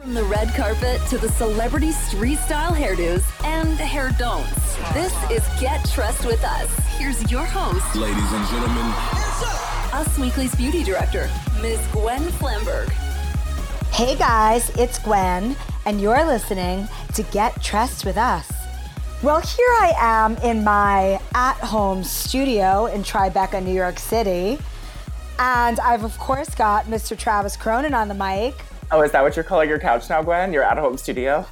From 0.00 0.14
the 0.14 0.24
red 0.24 0.48
carpet 0.54 0.98
to 1.10 1.18
the 1.18 1.28
celebrity 1.28 1.92
street 1.92 2.38
style 2.38 2.72
hairdos 2.72 3.22
and 3.44 3.78
hair 3.78 4.10
don'ts, 4.18 4.76
this 4.94 5.12
is 5.30 5.46
Get 5.60 5.84
Dressed 5.90 6.24
with 6.24 6.42
Us. 6.42 6.74
Here's 6.96 7.30
your 7.30 7.44
host, 7.44 7.94
Ladies 7.94 8.32
and 8.32 8.48
gentlemen, 8.48 8.94
Us 9.92 10.18
Weekly's 10.18 10.54
beauty 10.54 10.82
director, 10.82 11.28
Ms. 11.60 11.86
Gwen 11.92 12.22
Flamberg. 12.22 12.90
Hey 13.92 14.16
guys, 14.16 14.70
it's 14.78 14.98
Gwen, 15.00 15.54
and 15.84 16.00
you're 16.00 16.24
listening 16.24 16.88
to 17.12 17.22
Get 17.24 17.62
Dressed 17.62 18.06
with 18.06 18.16
Us. 18.16 18.50
Well, 19.22 19.40
here 19.40 19.68
I 19.68 19.92
am 19.98 20.36
in 20.38 20.64
my 20.64 21.20
at 21.34 21.58
home 21.58 22.04
studio 22.04 22.86
in 22.86 23.02
Tribeca, 23.02 23.62
New 23.62 23.74
York 23.74 23.98
City. 23.98 24.58
And 25.38 25.78
I've, 25.78 26.04
of 26.04 26.16
course, 26.18 26.54
got 26.54 26.86
Mr. 26.86 27.18
Travis 27.18 27.54
Cronin 27.54 27.92
on 27.92 28.08
the 28.08 28.14
mic. 28.14 28.54
Oh, 28.92 29.02
is 29.02 29.12
that 29.12 29.22
what 29.22 29.36
you're 29.36 29.44
calling 29.44 29.68
your 29.68 29.78
couch 29.78 30.08
now, 30.10 30.22
Gwen? 30.22 30.52
Your 30.52 30.64
at-home 30.64 30.98
studio? 30.98 31.46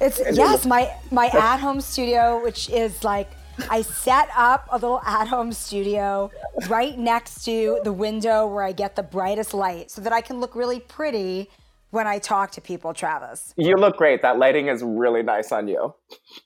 It's 0.00 0.20
yes, 0.32 0.66
my 0.66 0.92
my 1.10 1.26
at-home 1.26 1.80
studio, 1.80 2.42
which 2.42 2.68
is 2.70 3.04
like 3.04 3.30
I 3.70 3.82
set 3.82 4.28
up 4.36 4.68
a 4.70 4.76
little 4.76 5.00
at-home 5.06 5.52
studio 5.52 6.30
right 6.68 6.98
next 6.98 7.44
to 7.44 7.80
the 7.84 7.92
window 7.92 8.46
where 8.46 8.64
I 8.64 8.72
get 8.72 8.96
the 8.96 9.02
brightest 9.02 9.54
light 9.54 9.90
so 9.90 10.00
that 10.00 10.12
I 10.12 10.20
can 10.20 10.40
look 10.40 10.54
really 10.54 10.80
pretty 10.80 11.48
when 11.90 12.06
I 12.06 12.18
talk 12.18 12.50
to 12.52 12.60
people, 12.60 12.92
Travis. 12.92 13.54
You 13.56 13.76
look 13.76 13.96
great. 13.96 14.20
That 14.22 14.38
lighting 14.38 14.68
is 14.68 14.82
really 14.82 15.22
nice 15.22 15.52
on 15.52 15.68
you. 15.68 15.94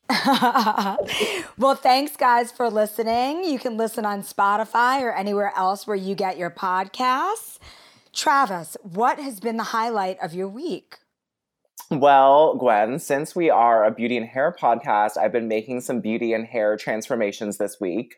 well, 1.58 1.74
thanks 1.74 2.16
guys 2.16 2.52
for 2.52 2.68
listening. 2.70 3.44
You 3.44 3.58
can 3.58 3.76
listen 3.76 4.04
on 4.04 4.22
Spotify 4.22 5.00
or 5.00 5.12
anywhere 5.12 5.52
else 5.56 5.86
where 5.86 5.96
you 5.96 6.14
get 6.14 6.36
your 6.36 6.50
podcasts. 6.50 7.58
Travis, 8.12 8.76
what 8.82 9.18
has 9.18 9.40
been 9.40 9.56
the 9.56 9.64
highlight 9.64 10.18
of 10.20 10.34
your 10.34 10.48
week? 10.48 10.96
Well, 11.90 12.54
Gwen, 12.56 13.00
since 13.00 13.34
we 13.34 13.50
are 13.50 13.84
a 13.84 13.90
beauty 13.90 14.16
and 14.16 14.26
hair 14.26 14.54
podcast, 14.56 15.16
I've 15.16 15.32
been 15.32 15.48
making 15.48 15.80
some 15.80 16.00
beauty 16.00 16.32
and 16.32 16.46
hair 16.46 16.76
transformations 16.76 17.58
this 17.58 17.78
week. 17.80 18.14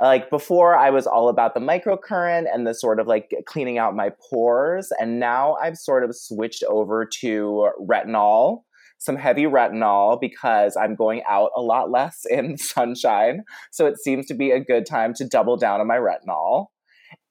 Like 0.00 0.28
before, 0.28 0.76
I 0.76 0.90
was 0.90 1.06
all 1.06 1.28
about 1.28 1.54
the 1.54 1.60
microcurrent 1.60 2.46
and 2.52 2.66
the 2.66 2.74
sort 2.74 2.98
of 2.98 3.06
like 3.06 3.32
cleaning 3.46 3.78
out 3.78 3.94
my 3.94 4.10
pores. 4.28 4.92
And 5.00 5.20
now 5.20 5.54
I've 5.62 5.76
sort 5.76 6.02
of 6.02 6.16
switched 6.16 6.64
over 6.64 7.06
to 7.20 7.70
retinol, 7.80 8.62
some 8.98 9.16
heavy 9.16 9.44
retinol, 9.44 10.20
because 10.20 10.76
I'm 10.76 10.96
going 10.96 11.22
out 11.28 11.50
a 11.56 11.62
lot 11.62 11.90
less 11.90 12.24
in 12.30 12.58
sunshine. 12.58 13.44
So 13.70 13.86
it 13.86 13.98
seems 13.98 14.26
to 14.26 14.34
be 14.34 14.50
a 14.50 14.58
good 14.58 14.84
time 14.84 15.14
to 15.14 15.24
double 15.24 15.56
down 15.56 15.80
on 15.80 15.86
my 15.86 15.96
retinol. 15.96 16.66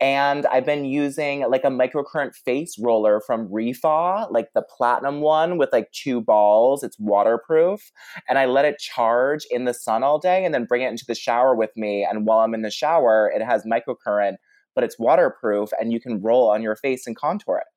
And 0.02 0.46
I've 0.48 0.66
been 0.66 0.84
using 0.84 1.50
like 1.50 1.64
a 1.64 1.70
microcurrent 1.70 2.36
face 2.36 2.78
roller 2.78 3.22
from 3.22 3.48
ReFa, 3.48 4.30
like 4.30 4.50
the 4.54 4.62
platinum 4.62 5.22
one 5.22 5.58
with 5.58 5.70
like 5.72 5.92
two 5.92 6.20
balls. 6.20 6.84
It's 6.84 7.00
waterproof. 7.00 7.92
And 8.28 8.38
I 8.38 8.46
let 8.46 8.66
it 8.66 8.78
charge 8.78 9.46
in 9.50 9.64
the 9.64 9.74
sun 9.74 10.04
all 10.04 10.20
day 10.20 10.44
and 10.44 10.54
then 10.54 10.66
bring 10.66 10.82
it 10.82 10.90
into 10.90 11.06
the 11.08 11.16
shower 11.16 11.56
with 11.56 11.72
me. 11.78 12.06
And 12.10 12.26
while 12.26 12.40
I'm 12.40 12.54
in 12.54 12.62
the 12.62 12.72
shower, 12.72 13.32
it 13.34 13.42
has 13.42 13.64
microcurrent, 13.64 14.36
but 14.74 14.84
it's 14.84 15.00
waterproof 15.00 15.70
and 15.80 15.94
you 15.94 16.02
can 16.02 16.22
roll 16.22 16.50
on 16.50 16.62
your 16.62 16.76
face 16.76 17.08
and 17.08 17.16
contour 17.16 17.58
it. 17.58 17.68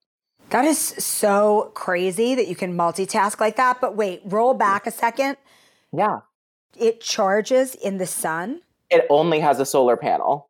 That 0.50 0.64
is 0.64 0.78
so 0.78 1.70
crazy 1.74 2.34
that 2.34 2.48
you 2.48 2.56
can 2.56 2.77
multitask 2.77 3.39
like 3.39 3.56
that. 3.56 3.80
But 3.80 3.96
wait, 3.96 4.22
roll 4.24 4.55
mm. 4.55 4.58
back 4.58 4.86
a 4.86 4.91
second. 4.91 5.36
Yeah. 5.92 6.20
It 6.77 7.00
charges 7.00 7.74
in 7.74 7.98
the 7.98 8.06
sun? 8.06 8.62
It 8.91 9.06
only 9.11 9.41
has 9.41 9.61
a 9.61 9.66
solar 9.66 9.96
panel. 9.96 10.47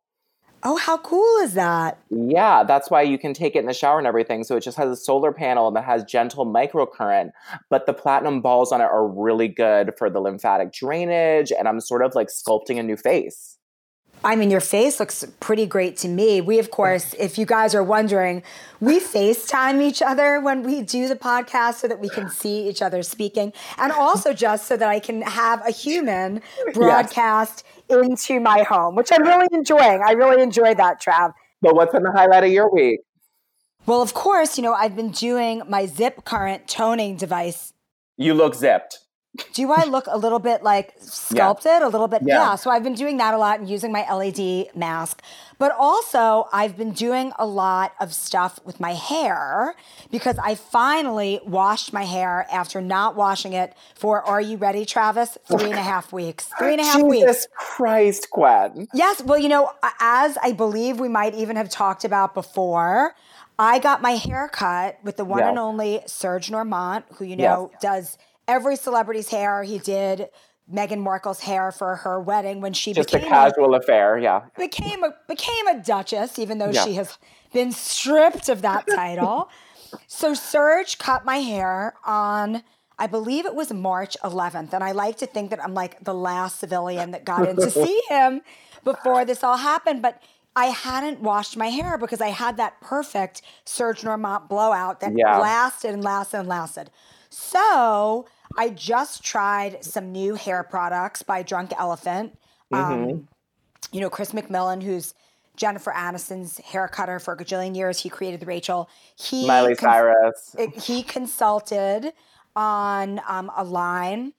Oh, 0.63 0.77
how 0.77 0.97
cool 0.97 1.37
is 1.37 1.53
that? 1.53 1.99
Yeah, 2.09 2.63
that's 2.63 2.89
why 2.89 3.01
you 3.01 3.17
can 3.17 3.33
take 3.33 3.55
it 3.55 3.59
in 3.59 3.65
the 3.65 3.73
shower 3.73 3.97
and 3.97 4.07
everything. 4.07 4.43
So 4.43 4.57
it 4.57 4.63
just 4.63 4.77
has 4.77 4.89
a 4.89 4.95
solar 4.95 5.31
panel 5.31 5.71
that 5.71 5.85
has 5.85 6.03
gentle 6.03 6.45
microcurrent, 6.45 7.31
but 7.69 7.85
the 7.85 7.93
platinum 7.93 8.41
balls 8.41 8.71
on 8.71 8.81
it 8.81 8.85
are 8.85 9.07
really 9.07 9.47
good 9.47 9.93
for 9.97 10.09
the 10.09 10.19
lymphatic 10.19 10.73
drainage. 10.73 11.51
And 11.51 11.67
I'm 11.67 11.79
sort 11.79 12.03
of 12.03 12.15
like 12.15 12.27
sculpting 12.27 12.79
a 12.79 12.83
new 12.83 12.97
face. 12.97 13.58
I 14.23 14.35
mean, 14.35 14.51
your 14.51 14.59
face 14.59 14.99
looks 14.99 15.25
pretty 15.39 15.65
great 15.65 15.95
to 15.97 16.09
me. 16.09 16.41
We, 16.41 16.59
of 16.59 16.71
course, 16.71 17.13
if 17.17 17.37
you 17.37 17.45
guys 17.45 17.73
are 17.73 17.83
wondering, 17.83 18.43
we 18.81 18.99
FaceTime 18.99 19.81
each 19.81 20.01
other 20.01 20.41
when 20.41 20.63
we 20.63 20.81
do 20.81 21.07
the 21.07 21.15
podcast 21.15 21.75
so 21.75 21.87
that 21.87 21.99
we 21.99 22.09
can 22.09 22.29
see 22.29 22.67
each 22.67 22.81
other 22.81 23.01
speaking, 23.01 23.53
and 23.77 23.93
also 23.93 24.33
just 24.33 24.65
so 24.65 24.75
that 24.75 24.89
I 24.89 24.99
can 24.99 25.21
have 25.21 25.65
a 25.65 25.71
human 25.71 26.41
broadcast 26.73 27.63
yes. 27.89 28.05
into 28.05 28.41
my 28.41 28.63
home, 28.63 28.95
which 28.95 29.09
I'm 29.11 29.23
really 29.23 29.47
enjoying. 29.53 30.01
I 30.05 30.11
really 30.11 30.43
enjoy 30.43 30.73
that, 30.75 31.01
Trav. 31.01 31.33
But 31.61 31.75
what's 31.75 31.93
been 31.93 32.03
the 32.03 32.11
highlight 32.11 32.43
of 32.43 32.51
your 32.51 32.69
week? 32.69 32.99
Well, 33.85 34.01
of 34.01 34.13
course, 34.13 34.57
you 34.57 34.63
know, 34.63 34.73
I've 34.73 34.95
been 34.95 35.11
doing 35.11 35.63
my 35.67 35.85
zip 35.85 36.25
current 36.25 36.67
toning 36.67 37.15
device. 37.15 37.73
You 38.17 38.33
look 38.33 38.53
zipped 38.53 38.99
do 39.53 39.71
I 39.71 39.85
look 39.85 40.05
a 40.07 40.17
little 40.17 40.39
bit 40.39 40.63
like 40.63 40.93
sculpted? 40.99 41.65
Yeah. 41.65 41.87
A 41.87 41.89
little 41.89 42.07
bit, 42.07 42.21
yeah. 42.23 42.35
yeah. 42.35 42.55
So 42.55 42.69
I've 42.69 42.83
been 42.83 42.93
doing 42.93 43.17
that 43.17 43.33
a 43.33 43.37
lot 43.37 43.59
and 43.59 43.69
using 43.69 43.91
my 43.91 44.05
LED 44.11 44.75
mask. 44.75 45.21
But 45.57 45.73
also, 45.77 46.47
I've 46.53 46.77
been 46.77 46.93
doing 46.93 47.33
a 47.37 47.45
lot 47.45 47.93
of 47.99 48.13
stuff 48.13 48.59
with 48.63 48.79
my 48.79 48.93
hair 48.93 49.75
because 50.09 50.37
I 50.37 50.55
finally 50.55 51.41
washed 51.45 51.91
my 51.91 52.03
hair 52.03 52.47
after 52.49 52.79
not 52.79 53.15
washing 53.15 53.51
it 53.51 53.73
for, 53.93 54.23
are 54.23 54.39
you 54.39 54.55
ready, 54.55 54.85
Travis? 54.85 55.37
Three 55.45 55.65
and 55.65 55.73
a 55.73 55.81
half 55.81 56.13
weeks. 56.13 56.49
Three 56.57 56.71
and 56.73 56.81
a 56.81 56.85
half 56.85 56.95
Jesus 56.95 57.09
weeks. 57.09 57.27
Jesus 57.27 57.47
Christ, 57.57 58.27
Gwen. 58.31 58.87
Yes. 58.93 59.21
Well, 59.21 59.37
you 59.37 59.49
know, 59.49 59.71
as 59.99 60.37
I 60.41 60.53
believe 60.53 60.99
we 60.99 61.09
might 61.09 61.35
even 61.35 61.57
have 61.57 61.69
talked 61.69 62.05
about 62.05 62.33
before, 62.33 63.15
I 63.59 63.79
got 63.79 64.01
my 64.01 64.11
hair 64.11 64.47
cut 64.47 64.97
with 65.03 65.17
the 65.17 65.25
one 65.25 65.43
and 65.43 65.59
only 65.59 65.99
Serge 66.05 66.49
Normant, 66.49 67.03
who 67.17 67.25
you 67.25 67.35
know 67.35 67.69
yes. 67.73 67.81
does 67.81 68.17
every 68.49 68.75
celebrity's 68.75 69.29
hair. 69.29 69.63
He 69.63 69.77
did 69.77 70.29
Meghan 70.71 70.99
Markle's 70.99 71.39
hair 71.39 71.71
for 71.71 71.97
her 71.97 72.19
wedding 72.19 72.61
when 72.61 72.73
she 72.73 72.93
just 72.93 73.11
became 73.11 73.27
a 73.27 73.29
casual 73.29 73.75
a, 73.75 73.79
affair. 73.79 74.17
Yeah, 74.17 74.45
became 74.57 75.03
a 75.03 75.13
became 75.27 75.67
a 75.67 75.81
duchess, 75.81 76.39
even 76.39 76.57
though 76.57 76.71
yeah. 76.71 76.83
she 76.83 76.95
has 76.95 77.17
been 77.53 77.71
stripped 77.71 78.49
of 78.49 78.61
that 78.63 78.85
title. 78.87 79.49
so 80.07 80.33
Serge 80.33 80.97
cut 80.97 81.23
my 81.23 81.37
hair 81.37 81.93
on. 82.05 82.63
I 83.01 83.07
believe 83.07 83.45
it 83.45 83.55
was 83.55 83.71
March 83.71 84.17
11th. 84.25 84.73
And 84.73 84.83
I 84.83 84.91
like 84.91 85.17
to 85.19 85.25
think 85.25 85.51
that 85.51 85.63
I'm 85.63 85.73
like 85.73 86.03
the 86.03 86.13
last 86.13 86.59
civilian 86.59 87.11
that 87.11 87.23
got 87.23 87.47
in 87.47 87.55
to 87.55 87.71
see 87.85 88.01
him 88.09 88.41
before 88.83 89.23
this 89.23 89.41
all 89.41 89.55
happened. 89.55 90.01
But 90.01 90.21
I 90.53 90.65
hadn't 90.65 91.21
washed 91.21 91.55
my 91.55 91.67
hair 91.67 91.97
because 91.97 92.19
I 92.19 92.27
had 92.27 92.57
that 92.57 92.81
perfect 92.81 93.41
Serge 93.63 94.03
Normant 94.03 94.49
blowout 94.49 94.99
that 94.99 95.13
yeah. 95.15 95.37
lasted 95.37 95.93
and 95.93 96.03
lasted 96.03 96.39
and 96.39 96.49
lasted. 96.49 96.91
So 97.29 98.25
I 98.57 98.69
just 98.69 99.23
tried 99.23 99.83
some 99.83 100.11
new 100.11 100.35
hair 100.35 100.63
products 100.63 101.23
by 101.23 101.43
Drunk 101.43 101.71
Elephant. 101.77 102.37
Mm-hmm. 102.71 103.11
Um, 103.11 103.27
you 103.91 104.01
know, 104.01 104.09
Chris 104.09 104.31
McMillan, 104.31 104.83
who's 104.83 105.13
Jennifer 105.55 105.91
Aniston's 105.91 106.57
hair 106.59 106.87
cutter 106.87 107.19
for 107.19 107.33
a 107.33 107.37
gajillion 107.37 107.75
years. 107.75 107.99
He 107.99 108.09
created 108.09 108.47
Rachel. 108.47 108.89
He 109.15 109.45
Miley 109.45 109.75
cons- 109.75 110.55
Cyrus. 110.55 110.55
He 110.85 111.03
consulted 111.03 112.13
on 112.55 113.21
um, 113.27 113.51
a 113.55 113.63
line 113.63 114.33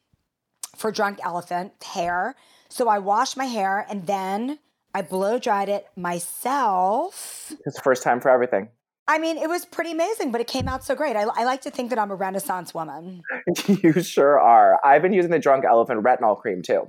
for 0.77 0.91
Drunk 0.91 1.21
Elephant 1.22 1.72
hair. 1.82 2.34
So 2.69 2.88
I 2.88 2.98
washed 2.98 3.37
my 3.37 3.44
hair 3.44 3.87
and 3.88 4.06
then 4.06 4.59
I 4.94 5.03
blow 5.03 5.38
dried 5.38 5.69
it 5.69 5.87
myself. 5.97 7.53
It's 7.66 7.77
the 7.77 7.82
first 7.82 8.03
time 8.03 8.21
for 8.21 8.31
everything. 8.31 8.69
I 9.10 9.19
mean, 9.19 9.38
it 9.38 9.48
was 9.48 9.65
pretty 9.65 9.91
amazing, 9.91 10.31
but 10.31 10.41
it 10.41 10.47
came 10.47 10.69
out 10.69 10.84
so 10.84 10.94
great. 10.94 11.16
I, 11.16 11.22
I, 11.22 11.43
like 11.43 11.62
to 11.62 11.71
think 11.71 11.91
that 11.91 11.98
I'm 11.98 12.12
a 12.12 12.15
Renaissance 12.15 12.72
woman. 12.72 13.25
you 13.66 14.00
sure 14.03 14.38
are. 14.38 14.78
I've 14.84 15.03
been 15.03 15.12
using 15.12 15.32
the 15.32 15.38
Drunk 15.41 15.65
Elephant 15.65 16.04
retinol 16.04 16.38
cream 16.38 16.62
too. 16.62 16.88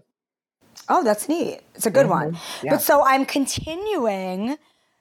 Oh, 0.87 1.03
that's 1.03 1.27
neat. 1.27 1.61
It's 1.73 1.87
a 1.87 1.89
good 1.89 2.05
mm-hmm. 2.05 2.33
one. 2.33 2.37
Yeah. 2.61 2.73
But 2.73 2.83
so 2.83 3.03
I'm 3.03 3.25
continuing 3.25 4.57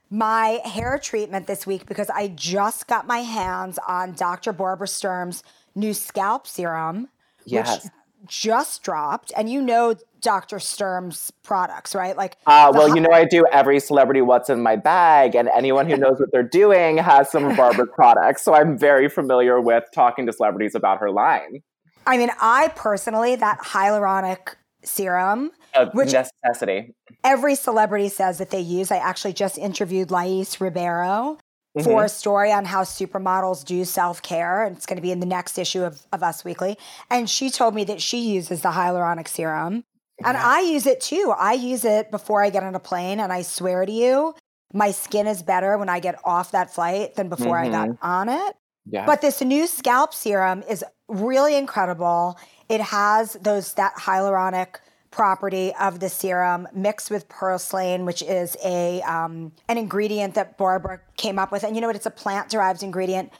my 0.08 0.60
hair 0.64 0.98
treatment 0.98 1.46
this 1.46 1.66
week 1.66 1.84
because 1.84 2.08
I 2.08 2.28
just 2.28 2.86
got 2.86 3.06
my 3.06 3.18
hands 3.18 3.78
on 3.86 4.14
Dr. 4.14 4.54
Barbara 4.54 4.88
Sturm's 4.88 5.42
new 5.74 5.92
scalp 5.92 6.46
serum, 6.46 7.08
yes. 7.44 7.84
which 7.84 7.92
just 8.26 8.82
dropped. 8.82 9.32
And 9.36 9.48
you 9.48 9.60
know 9.60 9.94
Dr. 10.20 10.58
Sturm's 10.58 11.32
products, 11.42 11.94
right? 11.94 12.16
Like, 12.16 12.36
uh, 12.46 12.72
well, 12.74 12.94
you 12.94 13.00
know, 13.00 13.10
I 13.12 13.24
do 13.24 13.46
every 13.52 13.80
celebrity 13.80 14.20
what's 14.20 14.50
in 14.50 14.62
my 14.62 14.76
bag, 14.76 15.34
and 15.34 15.48
anyone 15.48 15.88
who 15.88 15.96
knows 15.96 16.20
what 16.20 16.30
they're 16.32 16.42
doing 16.42 16.98
has 16.98 17.30
some 17.30 17.44
of 17.44 17.56
Barbara's 17.56 17.88
products. 17.94 18.42
So 18.42 18.54
I'm 18.54 18.78
very 18.78 19.08
familiar 19.08 19.60
with 19.60 19.84
talking 19.94 20.26
to 20.26 20.32
celebrities 20.32 20.74
about 20.74 20.98
her 20.98 21.10
line. 21.10 21.62
I 22.06 22.18
mean, 22.18 22.30
I 22.40 22.68
personally, 22.76 23.36
that 23.36 23.60
hyaluronic 23.60 24.54
serum, 24.82 25.52
a 25.74 25.86
which 25.90 26.12
necessity. 26.12 26.94
Every 27.22 27.54
celebrity 27.54 28.08
says 28.08 28.38
that 28.38 28.50
they 28.50 28.60
use. 28.60 28.90
I 28.90 28.96
actually 28.96 29.34
just 29.34 29.58
interviewed 29.58 30.10
Lais 30.10 30.56
Ribeiro 30.58 31.38
Mm-hmm. 31.78 31.84
for 31.84 32.04
a 32.04 32.08
story 32.08 32.50
on 32.50 32.64
how 32.64 32.82
supermodels 32.82 33.64
do 33.64 33.84
self 33.84 34.22
care. 34.22 34.64
And 34.64 34.76
it's 34.76 34.86
going 34.86 34.96
to 34.96 35.02
be 35.02 35.12
in 35.12 35.20
the 35.20 35.26
next 35.26 35.56
issue 35.56 35.84
of, 35.84 36.02
of 36.12 36.20
Us 36.20 36.44
Weekly. 36.44 36.76
And 37.08 37.30
she 37.30 37.48
told 37.48 37.76
me 37.76 37.84
that 37.84 38.02
she 38.02 38.18
uses 38.18 38.62
the 38.62 38.70
hyaluronic 38.70 39.28
serum. 39.28 39.84
And 40.24 40.36
I 40.36 40.62
use 40.62 40.84
it 40.84 41.00
too. 41.00 41.32
I 41.38 41.52
use 41.52 41.84
it 41.84 42.10
before 42.10 42.42
I 42.42 42.50
get 42.50 42.64
on 42.64 42.74
a 42.74 42.80
plane. 42.80 43.20
And 43.20 43.32
I 43.32 43.42
swear 43.42 43.86
to 43.86 43.92
you, 43.92 44.34
my 44.72 44.90
skin 44.90 45.28
is 45.28 45.44
better 45.44 45.78
when 45.78 45.88
I 45.88 46.00
get 46.00 46.18
off 46.24 46.50
that 46.50 46.74
flight 46.74 47.14
than 47.14 47.28
before 47.28 47.56
mm-hmm. 47.56 47.74
I 47.74 47.86
got 47.86 47.88
mm-hmm. 47.88 48.04
on 48.04 48.28
it. 48.28 48.56
Yes. 48.86 49.06
But 49.06 49.20
this 49.20 49.40
new 49.40 49.68
scalp 49.68 50.12
serum 50.12 50.64
is 50.68 50.84
really 51.08 51.56
incredible. 51.56 52.36
It 52.68 52.80
has 52.80 53.34
those 53.34 53.74
that 53.74 53.94
hyaluronic 53.94 54.76
property 55.10 55.72
of 55.80 56.00
the 56.00 56.08
serum 56.08 56.68
mixed 56.74 57.10
with 57.10 57.28
purslane, 57.28 58.04
which 58.04 58.22
is 58.22 58.56
a 58.64 59.02
um, 59.02 59.52
an 59.68 59.78
ingredient 59.78 60.34
that 60.34 60.56
Barbara 60.56 61.00
came 61.16 61.38
up 61.38 61.52
with. 61.52 61.64
And 61.64 61.74
you 61.74 61.80
know 61.80 61.88
what? 61.88 61.96
It's 61.96 62.06
a 62.06 62.10
plant 62.10 62.48
derived 62.48 62.82
ingredient. 62.82 63.32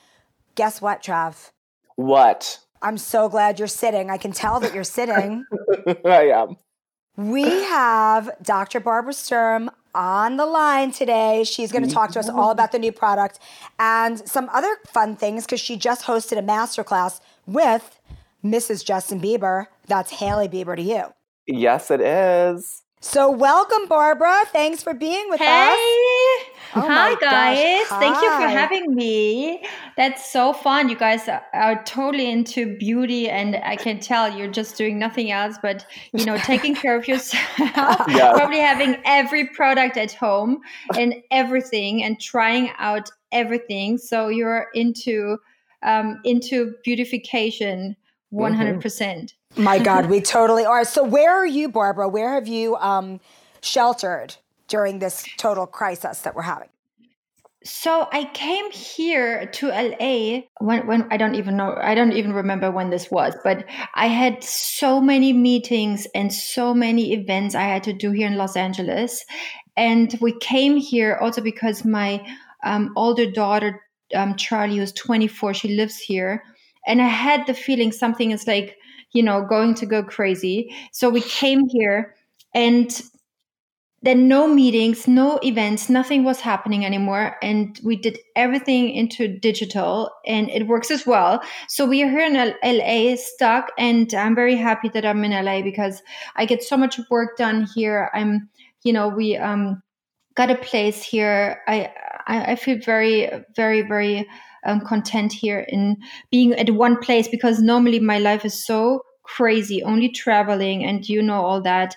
Guess 0.55 0.81
what, 0.81 1.03
Trav? 1.03 1.51
What? 1.97 2.59
I'm 2.83 2.99
so 2.99 3.29
glad 3.29 3.59
you're 3.59 3.69
sitting. 3.69 4.11
I 4.11 4.17
can 4.17 4.33
tell 4.33 4.59
that 4.61 4.75
you're 4.75 4.85
sitting. 4.85 5.45
I 6.05 6.29
am. 6.29 6.57
We 7.17 7.45
have 7.45 8.31
Dr. 8.43 8.81
Barbara 8.81 9.13
Sturm 9.13 9.71
on 9.95 10.37
the 10.37 10.47
line 10.47 10.93
today. 10.93 11.45
She's 11.45 11.73
going 11.73 11.87
to 11.87 11.93
talk 11.93 12.13
to 12.13 12.19
us 12.19 12.29
all 12.29 12.51
about 12.51 12.73
the 12.73 12.79
new 12.79 12.93
product 12.93 13.39
and 13.79 14.27
some 14.29 14.49
other 14.53 14.77
fun 14.87 15.17
things 15.17 15.45
because 15.45 15.61
she 15.61 15.77
just 15.77 16.05
hosted 16.05 16.39
a 16.39 16.43
masterclass 16.43 17.21
with 17.47 18.01
Mrs. 18.43 18.85
Justin 18.85 19.21
Bieber. 19.21 19.67
That's 19.87 20.13
Hailey 20.13 20.49
Bieber 20.49 20.77
to 20.77 20.83
you. 20.83 21.13
Yes, 21.51 21.91
it 21.91 22.01
is. 22.01 22.83
So, 23.03 23.31
welcome, 23.31 23.89
Barbara. 23.89 24.43
Thanks 24.53 24.83
for 24.83 24.93
being 24.93 25.29
with 25.31 25.41
hey. 25.41 25.47
us. 25.47 26.47
Oh 26.77 26.83
Hi, 26.83 27.15
guys. 27.15 27.87
Hi. 27.89 27.99
Thank 27.99 28.23
you 28.23 28.31
for 28.31 28.47
having 28.47 28.95
me. 28.95 29.65
That's 29.97 30.31
so 30.31 30.53
fun. 30.53 30.89
You 30.89 30.97
guys 30.97 31.27
are, 31.27 31.43
are, 31.55 31.83
totally 31.85 32.31
into 32.31 32.77
beauty, 32.77 33.29
and 33.29 33.57
I 33.57 33.77
can 33.77 33.99
tell 33.99 34.33
you're 34.33 34.53
just 34.53 34.77
doing 34.77 34.99
nothing 34.99 35.33
else 35.33 35.57
but, 35.61 35.87
you 36.13 36.25
know, 36.27 36.37
taking 36.37 36.75
care 36.75 36.95
of 36.95 37.09
yourself, 37.09 37.43
yeah. 37.59 38.33
probably 38.35 38.61
having 38.61 38.99
every 39.05 39.49
product 39.49 39.97
at 39.97 40.13
home 40.13 40.61
and 40.97 41.15
everything, 41.31 42.05
and 42.05 42.21
trying 42.21 42.71
out 42.79 43.11
everything. 43.33 43.97
So, 43.99 44.29
you're 44.29 44.67
into 44.75 45.39
um, 45.83 46.21
into 46.25 46.75
beautification 46.85 47.97
100%. 48.33 48.77
Mm-hmm. 48.79 49.25
My 49.57 49.79
God, 49.79 50.07
we 50.07 50.21
totally 50.37 50.65
are. 50.65 50.85
So, 50.85 51.03
where 51.03 51.35
are 51.35 51.47
you, 51.47 51.69
Barbara? 51.69 52.09
Where 52.09 52.35
have 52.35 52.49
you 52.49 52.77
um, 52.77 53.21
sheltered 53.61 54.37
during 54.69 54.99
this 54.99 55.25
total 55.37 55.67
crisis 55.67 56.21
that 56.21 56.35
we're 56.35 56.43
having? 56.43 56.69
So 57.63 58.09
I 58.11 58.25
came 58.33 58.71
here 58.71 59.45
to 59.45 59.69
LA 59.69 60.41
when 60.61 60.87
when 60.87 61.07
I 61.11 61.19
don't 61.19 61.35
even 61.35 61.59
know 61.59 61.77
I 61.79 61.95
don't 61.95 62.15
even 62.15 62.33
remember 62.33 62.71
when 62.71 62.89
this 62.89 63.11
was, 63.11 63.35
but 63.45 63.67
I 63.95 64.07
had 64.07 64.43
so 64.43 64.99
many 64.99 65.35
meetings 65.35 66.07
and 66.15 66.33
so 66.33 66.73
many 66.73 67.13
events 67.13 67.55
I 67.55 67.65
had 67.65 67.85
to 67.85 67.93
do 67.93 68.13
here 68.13 68.27
in 68.27 68.37
Los 68.37 68.57
Angeles, 68.57 69.27
and 69.77 70.17
we 70.23 70.39
came 70.39 70.79
here 70.79 71.19
also 71.21 71.43
because 71.43 71.85
my 71.85 72.27
um, 72.65 72.95
older 72.97 73.31
daughter 73.31 73.83
um, 74.15 74.37
Charlie, 74.37 74.79
who's 74.79 74.93
24, 74.93 75.53
she 75.53 75.77
lives 75.77 75.99
here, 75.99 76.43
and 76.87 77.03
I 77.03 77.09
had 77.09 77.47
the 77.47 77.55
feeling 77.55 77.93
something 77.93 78.31
is 78.31 78.47
like 78.47 78.77
you 79.13 79.23
know, 79.23 79.45
going 79.45 79.75
to 79.75 79.87
go 79.87 80.03
crazy. 80.03 80.75
So 80.93 81.11
we 81.11 81.21
came 81.21 81.69
here 81.69 82.15
and 82.55 83.03
then 84.03 84.29
no 84.29 84.47
meetings, 84.47 85.07
no 85.07 85.39
events, 85.43 85.91
nothing 85.91 86.25
was 86.25 86.41
happening 86.41 86.87
anymore. 86.87 87.37
And 87.43 87.79
we 87.85 87.97
did 87.97 88.19
everything 88.35 88.91
into 88.91 89.29
digital 89.29 90.11
and 90.27 90.49
it 90.49 90.67
works 90.67 90.91
as 90.91 91.07
well. 91.07 91.43
So 91.69 91.85
we 91.85 92.03
are 92.03 92.09
here 92.09 92.25
in 92.25 92.55
LA 92.65 93.17
stuck 93.17 93.71
and 93.77 94.13
I'm 94.15 94.35
very 94.35 94.57
happy 94.57 94.89
that 94.91 95.05
I'm 95.05 95.23
in 95.25 95.33
LA 95.33 95.61
because 95.61 96.03
I 96.37 96.47
get 96.47 96.63
so 96.63 96.79
much 96.79 96.99
work 97.11 97.37
done 97.37 97.67
here. 97.75 98.11
I'm, 98.15 98.49
you 98.85 98.95
know, 98.95 99.09
we 99.09 99.37
um, 99.37 99.83
got 100.35 100.51
a 100.51 100.55
place 100.55 101.03
here. 101.03 101.61
I, 101.69 101.93
I, 102.27 102.53
I 102.53 102.57
feel 102.57 102.79
very, 102.79 103.31
very, 103.55 103.83
very 103.83 104.27
um, 104.65 104.81
content 104.81 105.33
here 105.33 105.65
in 105.69 105.97
being 106.31 106.53
at 106.55 106.71
one 106.71 106.99
place 106.99 107.29
because 107.29 107.61
normally 107.61 108.01
my 108.01 108.19
life 108.19 108.45
is 108.45 108.65
so 108.65 109.03
crazy, 109.23 109.83
only 109.83 110.09
traveling, 110.09 110.85
and 110.85 111.09
you 111.09 111.23
know 111.23 111.45
all 111.45 111.61
that. 111.63 111.97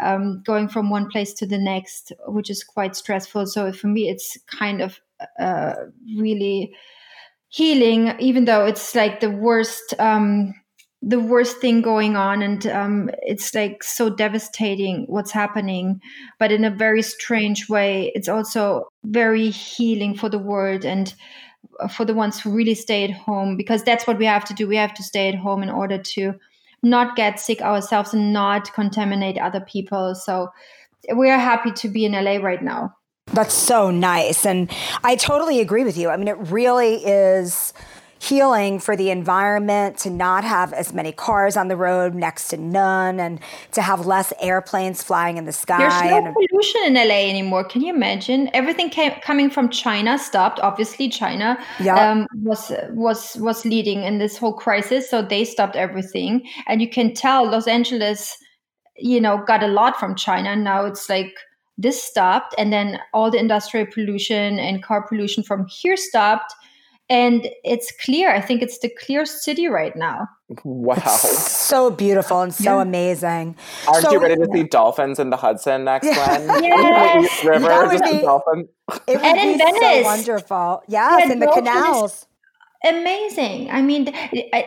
Um, 0.00 0.42
going 0.46 0.68
from 0.68 0.88
one 0.88 1.08
place 1.10 1.34
to 1.34 1.46
the 1.46 1.58
next, 1.58 2.12
which 2.26 2.48
is 2.48 2.64
quite 2.64 2.96
stressful. 2.96 3.46
So 3.46 3.70
for 3.70 3.86
me, 3.88 4.08
it's 4.08 4.38
kind 4.46 4.80
of 4.80 4.98
uh, 5.38 5.74
really 6.16 6.72
healing, 7.48 8.14
even 8.18 8.46
though 8.46 8.64
it's 8.64 8.94
like 8.94 9.20
the 9.20 9.30
worst, 9.30 9.92
um, 9.98 10.54
the 11.02 11.20
worst 11.20 11.58
thing 11.58 11.82
going 11.82 12.16
on, 12.16 12.40
and 12.40 12.66
um, 12.68 13.10
it's 13.22 13.54
like 13.54 13.82
so 13.82 14.08
devastating 14.08 15.04
what's 15.08 15.32
happening. 15.32 16.00
But 16.38 16.52
in 16.52 16.64
a 16.64 16.70
very 16.70 17.02
strange 17.02 17.68
way, 17.68 18.12
it's 18.14 18.28
also 18.28 18.88
very 19.04 19.50
healing 19.50 20.16
for 20.16 20.28
the 20.28 20.38
world 20.38 20.84
and 20.84 21.12
for 21.90 22.04
the 22.04 22.14
ones 22.14 22.40
who 22.40 22.50
really 22.50 22.74
stay 22.74 23.04
at 23.04 23.10
home 23.10 23.56
because 23.56 23.82
that's 23.82 24.06
what 24.06 24.18
we 24.18 24.26
have 24.26 24.44
to 24.46 24.54
do. 24.54 24.66
We 24.66 24.76
have 24.76 24.94
to 24.94 25.02
stay 25.02 25.28
at 25.28 25.34
home 25.34 25.62
in 25.62 25.70
order 25.70 25.98
to 25.98 26.34
not 26.82 27.16
get 27.16 27.38
sick 27.40 27.60
ourselves 27.60 28.14
and 28.14 28.32
not 28.32 28.72
contaminate 28.72 29.38
other 29.38 29.60
people. 29.60 30.14
So 30.14 30.50
we 31.14 31.30
are 31.30 31.38
happy 31.38 31.72
to 31.72 31.88
be 31.88 32.04
in 32.04 32.12
la 32.12 32.36
right 32.36 32.62
now. 32.62 32.94
That's 33.26 33.54
so 33.54 33.92
nice 33.92 34.44
and 34.44 34.68
i 35.04 35.14
totally 35.14 35.60
agree 35.60 35.84
with 35.84 35.96
you. 35.96 36.08
I 36.08 36.16
mean 36.16 36.28
it 36.28 36.38
really 36.38 36.96
is 36.96 37.72
healing 38.20 38.78
for 38.78 38.96
the 38.96 39.10
environment 39.10 39.96
to 39.96 40.10
not 40.10 40.44
have 40.44 40.74
as 40.74 40.92
many 40.92 41.10
cars 41.10 41.56
on 41.56 41.68
the 41.68 41.76
road, 41.76 42.14
next 42.14 42.48
to 42.48 42.56
none, 42.58 43.18
and 43.18 43.40
to 43.72 43.80
have 43.80 44.06
less 44.06 44.30
airplanes 44.42 45.02
flying 45.02 45.38
in 45.38 45.46
the 45.46 45.52
sky. 45.52 45.78
There's 45.78 46.24
no 46.24 46.34
pollution 46.34 46.82
in 46.84 46.94
LA 46.94 47.28
anymore. 47.30 47.64
Can 47.64 47.80
you 47.80 47.94
imagine? 47.94 48.50
Everything 48.52 48.90
came, 48.90 49.12
coming 49.22 49.48
from 49.48 49.70
China 49.70 50.18
stopped. 50.18 50.60
Obviously, 50.60 51.08
China 51.08 51.58
yep. 51.80 51.96
um, 51.96 52.26
was 52.42 52.70
was 52.90 53.36
was 53.36 53.64
leading 53.64 54.02
in 54.02 54.18
this 54.18 54.36
whole 54.36 54.52
crisis, 54.52 55.08
so 55.08 55.22
they 55.22 55.42
stopped 55.42 55.74
everything. 55.74 56.46
And 56.66 56.82
you 56.82 56.90
can 56.90 57.14
tell 57.14 57.50
Los 57.50 57.66
Angeles, 57.66 58.36
you 58.96 59.18
know, 59.18 59.42
got 59.46 59.62
a 59.62 59.68
lot 59.68 59.98
from 59.98 60.14
China. 60.14 60.54
Now 60.54 60.84
it's 60.84 61.08
like 61.08 61.32
this 61.78 62.02
stopped, 62.02 62.54
and 62.58 62.70
then 62.70 62.98
all 63.14 63.30
the 63.30 63.38
industrial 63.38 63.86
pollution 63.86 64.58
and 64.58 64.82
car 64.82 65.06
pollution 65.08 65.42
from 65.42 65.66
here 65.68 65.96
stopped 65.96 66.54
and 67.10 67.48
it's 67.64 67.90
clear. 67.90 68.32
I 68.32 68.40
think 68.40 68.62
it's 68.62 68.78
the 68.78 68.88
clear 68.88 69.26
city 69.26 69.66
right 69.66 69.94
now. 69.96 70.28
Wow. 70.62 70.94
It's 70.96 71.50
so 71.50 71.90
beautiful 71.90 72.40
and 72.40 72.54
so 72.54 72.76
yeah. 72.76 72.82
amazing. 72.82 73.56
Aren't 73.88 74.04
so, 74.04 74.12
you 74.12 74.20
ready 74.20 74.36
to 74.36 74.48
see 74.52 74.62
dolphins 74.62 75.18
in 75.18 75.30
the 75.30 75.36
Hudson 75.36 75.84
next 75.84 76.06
one? 76.06 76.62
Yes. 76.70 77.44
River, 77.44 77.68
that 77.68 78.02
be, 78.04 78.20
dolphin. 78.20 78.68
It 79.08 79.16
would 79.16 79.24
and 79.24 79.58
be 79.58 79.80
so 79.80 80.02
wonderful. 80.02 80.82
Yes, 80.86 81.24
yeah, 81.26 81.32
in 81.32 81.40
the 81.40 81.48
canals. 81.48 82.26
Amazing. 82.84 83.70
I 83.70 83.82
mean, 83.82 84.14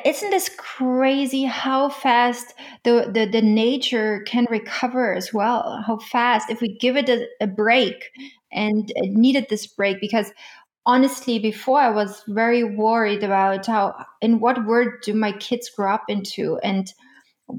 isn't 0.06 0.30
this 0.30 0.50
crazy 0.58 1.46
how 1.46 1.90
fast 1.90 2.54
the, 2.84 3.10
the, 3.12 3.26
the 3.26 3.42
nature 3.42 4.24
can 4.28 4.46
recover 4.52 5.16
as 5.16 5.34
well? 5.34 5.82
How 5.88 5.98
fast, 5.98 6.50
if 6.50 6.62
we 6.62 6.78
give 6.78 6.96
it 6.96 7.10
a, 7.10 7.28
a 7.42 7.48
break 7.48 8.12
and 8.52 8.92
it 8.96 9.12
needed 9.14 9.48
this 9.50 9.66
break 9.66 10.00
because 10.00 10.32
honestly 10.86 11.40
before 11.40 11.80
i 11.80 11.90
was 11.90 12.24
very 12.28 12.64
worried 12.64 13.24
about 13.24 13.66
how 13.66 13.94
in 14.22 14.40
what 14.40 14.66
world 14.66 14.92
do 15.04 15.14
my 15.14 15.32
kids 15.34 15.70
grow 15.70 15.94
up 15.94 16.04
into 16.08 16.58
and 16.64 16.94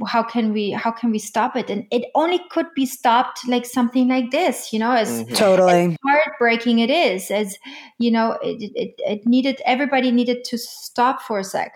how 0.07 0.23
can 0.23 0.52
we 0.52 0.71
how 0.71 0.90
can 0.90 1.11
we 1.11 1.19
stop 1.19 1.57
it? 1.57 1.69
And 1.69 1.87
it 1.90 2.04
only 2.14 2.40
could 2.50 2.66
be 2.75 2.87
stopped 2.87 3.47
like 3.47 3.66
something 3.66 4.09
like 4.09 4.31
this 4.31 4.73
you 4.73 4.78
know 4.78 4.93
as 4.93 5.11
mm-hmm. 5.11 5.35
totally. 5.35 5.73
as 5.73 5.97
heartbreaking 6.04 6.78
it 6.78 6.90
is 6.90 7.31
as 7.31 7.57
you 7.99 8.11
know 8.11 8.38
it, 8.43 8.73
it, 8.75 8.95
it 8.99 9.26
needed 9.26 9.61
everybody 9.64 10.11
needed 10.11 10.45
to 10.45 10.59
stop 10.59 11.23
for 11.23 11.38
a 11.38 11.45
sec. 11.45 11.73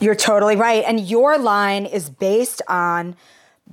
You're 0.00 0.14
totally 0.14 0.56
right. 0.56 0.84
And 0.86 1.00
your 1.00 1.38
line 1.38 1.86
is 1.86 2.10
based 2.10 2.60
on 2.68 3.16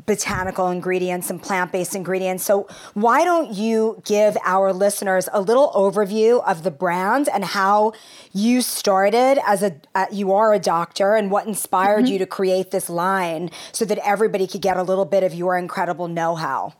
botanical 0.06 0.70
ingredients 0.70 1.30
and 1.30 1.42
plant 1.42 1.72
based 1.72 1.96
ingredients. 1.96 2.44
So, 2.44 2.68
why 2.94 3.24
don't 3.24 3.54
you 3.54 4.02
give 4.06 4.38
our 4.44 4.74
listeners 4.74 5.30
a 5.32 5.42
little 5.42 5.72
overview 5.72 6.44
of 6.46 6.64
the 6.64 6.72
brand 6.72 7.30
and 7.30 7.46
how 7.46 7.94
you 8.34 8.62
started 8.62 9.40
as 9.46 9.64
a, 9.64 9.76
uh, 9.96 10.08
you 10.12 10.34
are 10.34 10.54
a 10.54 10.60
doctor 10.60 11.16
and 11.16 11.32
what 11.32 11.48
inspired 11.48 12.06
mm-hmm. 12.06 12.14
you 12.14 12.20
to 12.20 12.26
create 12.26 12.72
this 12.72 12.90
line 12.90 13.50
so 13.72 13.86
that 13.86 14.00
everybody 14.00 14.48
could 14.48 14.62
get 14.62 14.78
a 14.78 14.84
little 14.84 15.06
bit 15.06 15.24
of 15.24 15.34
your 15.34 15.58
incredible 15.58 16.08
know 16.08 16.36
how? 16.36 16.74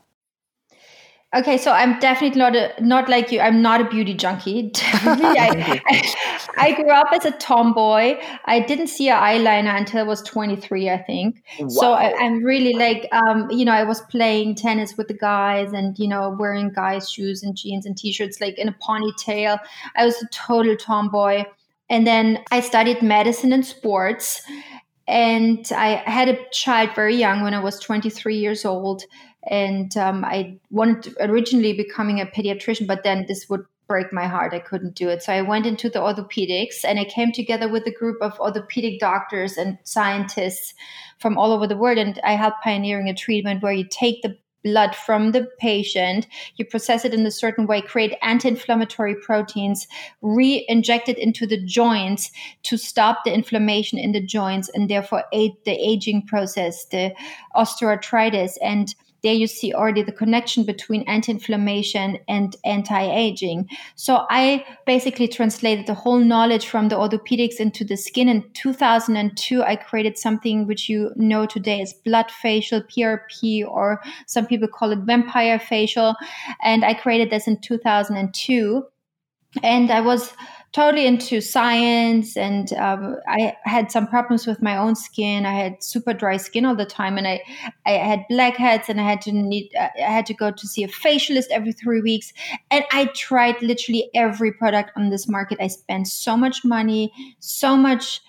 Okay, 1.34 1.58
so 1.58 1.72
I'm 1.72 1.98
definitely 1.98 2.38
not 2.38 2.54
a 2.54 2.72
not 2.80 3.08
like 3.08 3.32
you. 3.32 3.40
I'm 3.40 3.60
not 3.60 3.80
a 3.80 3.84
beauty 3.84 4.14
junkie. 4.14 4.70
I, 4.76 5.80
I, 5.86 6.68
I, 6.68 6.72
grew 6.74 6.92
up 6.92 7.08
as 7.12 7.24
a 7.24 7.32
tomboy. 7.32 8.20
I 8.44 8.60
didn't 8.60 8.86
see 8.86 9.08
an 9.08 9.16
eyeliner 9.16 9.76
until 9.76 10.00
I 10.00 10.02
was 10.04 10.22
23, 10.22 10.90
I 10.90 10.98
think. 10.98 11.42
Wow. 11.58 11.68
So 11.68 11.92
I, 11.92 12.10
am 12.22 12.44
really 12.44 12.74
like, 12.74 13.08
um, 13.10 13.50
you 13.50 13.64
know, 13.64 13.72
I 13.72 13.82
was 13.82 14.00
playing 14.02 14.54
tennis 14.54 14.96
with 14.96 15.08
the 15.08 15.14
guys, 15.14 15.72
and 15.72 15.98
you 15.98 16.06
know, 16.06 16.36
wearing 16.38 16.70
guys' 16.70 17.10
shoes 17.10 17.42
and 17.42 17.56
jeans 17.56 17.84
and 17.84 17.96
t-shirts, 17.96 18.40
like 18.40 18.56
in 18.56 18.68
a 18.68 18.76
ponytail. 18.86 19.58
I 19.96 20.04
was 20.04 20.22
a 20.22 20.28
total 20.28 20.76
tomboy. 20.76 21.44
And 21.90 22.06
then 22.06 22.42
I 22.50 22.60
studied 22.60 23.02
medicine 23.02 23.52
and 23.52 23.66
sports, 23.66 24.40
and 25.06 25.66
I 25.76 25.96
had 26.10 26.28
a 26.28 26.38
child 26.50 26.94
very 26.94 27.16
young 27.16 27.42
when 27.42 27.54
I 27.54 27.60
was 27.60 27.78
23 27.80 28.36
years 28.36 28.64
old 28.64 29.02
and 29.46 29.96
um, 29.96 30.24
I 30.24 30.58
wanted 30.70 31.14
originally 31.20 31.72
becoming 31.72 32.20
a 32.20 32.26
pediatrician, 32.26 32.86
but 32.86 33.02
then 33.02 33.26
this 33.26 33.48
would 33.48 33.64
break 33.86 34.12
my 34.12 34.26
heart. 34.26 34.54
I 34.54 34.60
couldn't 34.60 34.94
do 34.94 35.08
it. 35.08 35.22
So 35.22 35.32
I 35.32 35.42
went 35.42 35.66
into 35.66 35.90
the 35.90 35.98
orthopedics 35.98 36.84
and 36.84 36.98
I 36.98 37.04
came 37.04 37.32
together 37.32 37.68
with 37.68 37.86
a 37.86 37.90
group 37.90 38.16
of 38.22 38.38
orthopedic 38.40 38.98
doctors 38.98 39.56
and 39.56 39.78
scientists 39.84 40.74
from 41.18 41.36
all 41.36 41.52
over 41.52 41.66
the 41.66 41.76
world. 41.76 41.98
And 41.98 42.18
I 42.24 42.32
helped 42.32 42.62
pioneering 42.62 43.08
a 43.08 43.14
treatment 43.14 43.62
where 43.62 43.72
you 43.72 43.84
take 43.84 44.22
the 44.22 44.38
blood 44.64 44.96
from 44.96 45.32
the 45.32 45.46
patient, 45.58 46.26
you 46.56 46.64
process 46.64 47.04
it 47.04 47.14
in 47.14 47.24
a 47.26 47.30
certain 47.30 47.66
way, 47.66 47.80
create 47.80 48.16
anti 48.22 48.48
inflammatory 48.48 49.14
proteins, 49.14 49.86
re 50.22 50.64
inject 50.68 51.08
it 51.08 51.18
into 51.18 51.46
the 51.46 51.62
joints 51.64 52.32
to 52.64 52.76
stop 52.76 53.24
the 53.24 53.32
inflammation 53.32 53.98
in 53.98 54.12
the 54.12 54.24
joints 54.24 54.70
and 54.74 54.88
therefore 54.88 55.24
aid 55.32 55.52
the 55.64 55.72
aging 55.72 56.26
process, 56.26 56.86
the 56.86 57.14
osteoarthritis. 57.54 58.54
And 58.62 58.94
there 59.24 59.32
you 59.32 59.46
see 59.46 59.72
already 59.72 60.02
the 60.02 60.12
connection 60.12 60.64
between 60.64 61.02
anti-inflammation 61.08 62.18
and 62.28 62.54
anti-aging. 62.62 63.66
So 63.96 64.26
I 64.28 64.66
basically 64.84 65.28
translated 65.28 65.86
the 65.86 65.94
whole 65.94 66.18
knowledge 66.18 66.68
from 66.68 66.90
the 66.90 66.96
orthopedics 66.96 67.56
into 67.56 67.86
the 67.86 67.96
skin. 67.96 68.28
In 68.28 68.44
2002, 68.52 69.62
I 69.62 69.76
created 69.76 70.18
something 70.18 70.66
which 70.66 70.90
you 70.90 71.10
know 71.16 71.46
today 71.46 71.80
as 71.80 71.94
blood 71.94 72.30
facial, 72.30 72.82
PRP, 72.82 73.66
or 73.66 74.02
some 74.26 74.46
people 74.46 74.53
call 74.68 74.92
it 74.92 74.98
vampire 75.00 75.58
facial. 75.58 76.14
And 76.62 76.84
I 76.84 76.94
created 76.94 77.30
this 77.30 77.46
in 77.46 77.60
2002. 77.60 78.84
And 79.62 79.90
I 79.90 80.00
was 80.00 80.32
totally 80.74 81.06
into 81.06 81.40
science 81.40 82.36
and 82.36 82.72
um, 82.74 83.16
i 83.28 83.56
had 83.64 83.92
some 83.92 84.08
problems 84.08 84.44
with 84.44 84.60
my 84.60 84.76
own 84.76 84.96
skin 84.96 85.46
i 85.46 85.52
had 85.52 85.82
super 85.82 86.12
dry 86.12 86.36
skin 86.36 86.66
all 86.66 86.74
the 86.74 86.84
time 86.84 87.16
and 87.16 87.28
i 87.28 87.40
i 87.86 87.92
had 87.92 88.24
blackheads 88.28 88.88
and 88.88 89.00
i 89.00 89.04
had 89.04 89.20
to 89.22 89.30
need 89.30 89.70
i 89.78 89.90
had 90.00 90.26
to 90.26 90.34
go 90.34 90.50
to 90.50 90.66
see 90.66 90.82
a 90.82 90.88
facialist 90.88 91.46
every 91.50 91.72
three 91.72 92.00
weeks 92.00 92.32
and 92.72 92.84
i 92.90 93.04
tried 93.14 93.60
literally 93.62 94.10
every 94.14 94.52
product 94.52 94.90
on 94.96 95.10
this 95.10 95.28
market 95.28 95.58
i 95.60 95.68
spent 95.68 96.08
so 96.08 96.36
much 96.36 96.64
money 96.64 97.12
so 97.38 97.76
much 97.76 98.20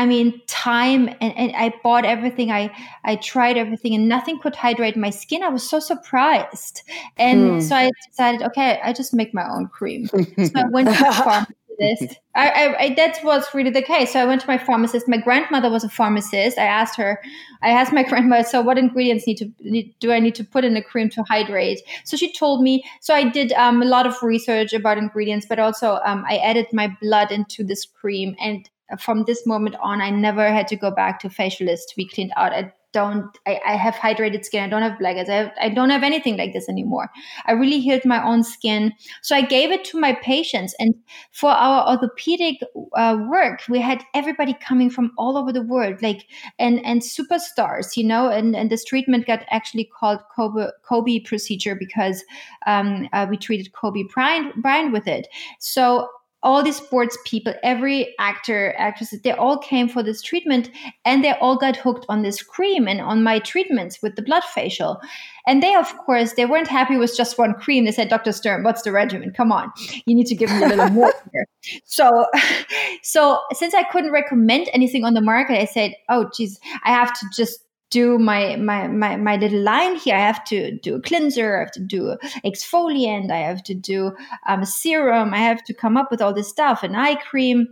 I 0.00 0.06
mean, 0.06 0.40
time 0.46 1.08
and, 1.20 1.36
and 1.36 1.54
I 1.54 1.74
bought 1.82 2.06
everything. 2.06 2.50
I, 2.50 2.74
I 3.04 3.16
tried 3.16 3.58
everything 3.58 3.94
and 3.94 4.08
nothing 4.08 4.38
could 4.40 4.56
hydrate 4.56 4.96
my 4.96 5.10
skin. 5.10 5.42
I 5.42 5.50
was 5.50 5.68
so 5.68 5.78
surprised. 5.78 6.80
And 7.18 7.50
hmm. 7.50 7.60
so 7.60 7.76
I 7.76 7.90
decided, 8.08 8.40
okay, 8.44 8.80
I 8.82 8.94
just 8.94 9.12
make 9.12 9.34
my 9.34 9.46
own 9.46 9.68
cream. 9.68 10.06
so 10.06 10.52
I 10.56 10.64
went 10.70 10.88
to 10.88 10.94
the 10.94 11.12
pharmacist. 11.78 12.18
I, 12.34 12.48
I, 12.48 12.78
I, 12.78 12.94
that 12.94 13.22
was 13.22 13.44
really 13.52 13.68
the 13.68 13.82
case. 13.82 14.14
So 14.14 14.20
I 14.20 14.24
went 14.24 14.40
to 14.40 14.46
my 14.46 14.56
pharmacist. 14.56 15.06
My 15.06 15.18
grandmother 15.18 15.68
was 15.68 15.84
a 15.84 15.90
pharmacist. 15.90 16.56
I 16.56 16.64
asked 16.64 16.96
her, 16.96 17.20
I 17.60 17.68
asked 17.68 17.92
my 17.92 18.02
grandmother, 18.08 18.44
so 18.44 18.62
what 18.62 18.78
ingredients 18.78 19.26
need 19.26 19.36
to 19.36 19.52
need, 19.60 19.94
do 20.00 20.12
I 20.12 20.18
need 20.18 20.34
to 20.36 20.44
put 20.44 20.64
in 20.64 20.72
the 20.72 20.82
cream 20.82 21.10
to 21.10 21.24
hydrate? 21.24 21.82
So 22.04 22.16
she 22.16 22.32
told 22.32 22.62
me. 22.62 22.84
So 23.02 23.14
I 23.14 23.28
did 23.28 23.52
um, 23.52 23.82
a 23.82 23.86
lot 23.86 24.06
of 24.06 24.22
research 24.22 24.72
about 24.72 24.96
ingredients, 24.96 25.44
but 25.46 25.58
also 25.58 25.98
um, 26.06 26.24
I 26.26 26.38
added 26.38 26.68
my 26.72 26.96
blood 27.02 27.30
into 27.30 27.62
this 27.64 27.84
cream. 27.84 28.34
And 28.40 28.66
from 28.98 29.24
this 29.24 29.46
moment 29.46 29.76
on, 29.80 30.00
I 30.00 30.10
never 30.10 30.52
had 30.52 30.68
to 30.68 30.76
go 30.76 30.90
back 30.90 31.20
to 31.20 31.28
facialist 31.28 31.88
to 31.88 31.96
be 31.96 32.06
cleaned 32.06 32.32
out. 32.36 32.52
I 32.52 32.72
don't 32.92 33.38
I, 33.46 33.60
I, 33.66 33.76
have 33.76 33.94
hydrated 33.94 34.44
skin. 34.44 34.64
I 34.64 34.68
don't 34.68 34.82
have 34.82 34.98
blackheads 34.98 35.30
I, 35.30 35.34
have, 35.34 35.52
I 35.60 35.68
don't 35.68 35.90
have 35.90 36.02
anything 36.02 36.36
like 36.36 36.52
this 36.52 36.68
anymore. 36.68 37.10
I 37.46 37.52
really 37.52 37.80
healed 37.80 38.04
my 38.04 38.24
own 38.24 38.42
skin. 38.42 38.92
So 39.22 39.36
i 39.36 39.42
gave 39.42 39.70
it 39.70 39.84
to 39.86 40.00
my 40.00 40.14
patients. 40.14 40.74
And 40.78 40.94
for 41.30 41.50
our 41.50 41.88
orthopedic 41.88 42.56
uh, 42.96 43.18
work 43.30 43.62
we 43.68 43.80
had 43.80 44.02
everybody 44.14 44.54
coming 44.54 44.90
from 44.90 45.12
all 45.16 45.36
over 45.36 45.52
the 45.52 45.62
world 45.62 46.02
like 46.02 46.26
and 46.58 46.84
and 46.84 47.02
superstars 47.02 47.96
you 47.96 48.04
know? 48.04 48.28
And 48.28 48.56
and 48.56 48.70
this 48.70 48.84
treatment 48.84 49.26
got 49.26 49.44
actually 49.50 49.84
called 49.84 50.20
kobe 50.34 50.66
kobe 50.82 51.20
procedure 51.20 51.74
because 51.74 52.24
um, 52.66 53.08
uh, 53.12 53.26
we 53.28 53.36
treated 53.36 53.72
kobe 53.72 54.02
bryant 54.02 54.60
bryant 54.62 54.92
with 54.92 55.06
it. 55.06 55.28
So 55.58 56.08
all 56.42 56.62
these 56.62 56.76
sports 56.76 57.18
people, 57.26 57.52
every 57.62 58.14
actor, 58.18 58.74
actress, 58.78 59.14
they 59.22 59.32
all 59.32 59.58
came 59.58 59.88
for 59.88 60.02
this 60.02 60.22
treatment 60.22 60.70
and 61.04 61.22
they 61.22 61.32
all 61.32 61.56
got 61.56 61.76
hooked 61.76 62.06
on 62.08 62.22
this 62.22 62.42
cream 62.42 62.88
and 62.88 63.00
on 63.00 63.22
my 63.22 63.38
treatments 63.38 64.00
with 64.02 64.16
the 64.16 64.22
blood 64.22 64.42
facial. 64.44 65.00
And 65.46 65.62
they, 65.62 65.74
of 65.74 65.94
course, 65.98 66.34
they 66.34 66.46
weren't 66.46 66.68
happy 66.68 66.96
with 66.96 67.14
just 67.16 67.38
one 67.38 67.54
cream. 67.54 67.84
They 67.84 67.92
said, 67.92 68.08
Dr. 68.08 68.32
Sturm, 68.32 68.62
what's 68.62 68.82
the 68.82 68.92
regimen? 68.92 69.32
Come 69.32 69.52
on, 69.52 69.70
you 70.06 70.14
need 70.14 70.26
to 70.26 70.34
give 70.34 70.50
me 70.50 70.62
a 70.62 70.68
little 70.68 70.90
more 70.90 71.12
here. 71.32 71.46
So, 71.84 72.26
so 73.02 73.40
since 73.52 73.74
I 73.74 73.82
couldn't 73.84 74.12
recommend 74.12 74.68
anything 74.72 75.04
on 75.04 75.14
the 75.14 75.20
market, 75.20 75.60
I 75.60 75.66
said, 75.66 75.94
oh, 76.08 76.30
geez, 76.34 76.58
I 76.84 76.90
have 76.90 77.12
to 77.18 77.26
just 77.34 77.60
do 77.90 78.18
my, 78.18 78.56
my 78.56 78.86
my 78.86 79.16
my 79.16 79.36
little 79.36 79.60
line 79.60 79.96
here. 79.96 80.14
I 80.14 80.20
have 80.20 80.44
to 80.44 80.78
do 80.78 80.94
a 80.94 81.00
cleanser. 81.00 81.56
I 81.56 81.60
have 81.60 81.72
to 81.72 81.80
do 81.80 82.16
exfoliant. 82.44 83.30
I 83.30 83.38
have 83.38 83.62
to 83.64 83.74
do 83.74 84.12
um, 84.48 84.62
a 84.62 84.66
serum. 84.66 85.34
I 85.34 85.38
have 85.38 85.62
to 85.64 85.74
come 85.74 85.96
up 85.96 86.10
with 86.10 86.22
all 86.22 86.32
this 86.32 86.48
stuff, 86.48 86.82
and 86.82 86.96
eye 86.96 87.16
cream. 87.16 87.66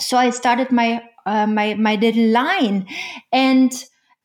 So 0.00 0.16
I 0.16 0.30
started 0.30 0.72
my 0.72 1.02
uh, 1.26 1.46
my 1.46 1.74
my 1.74 1.96
little 1.96 2.28
line, 2.28 2.86
and 3.32 3.72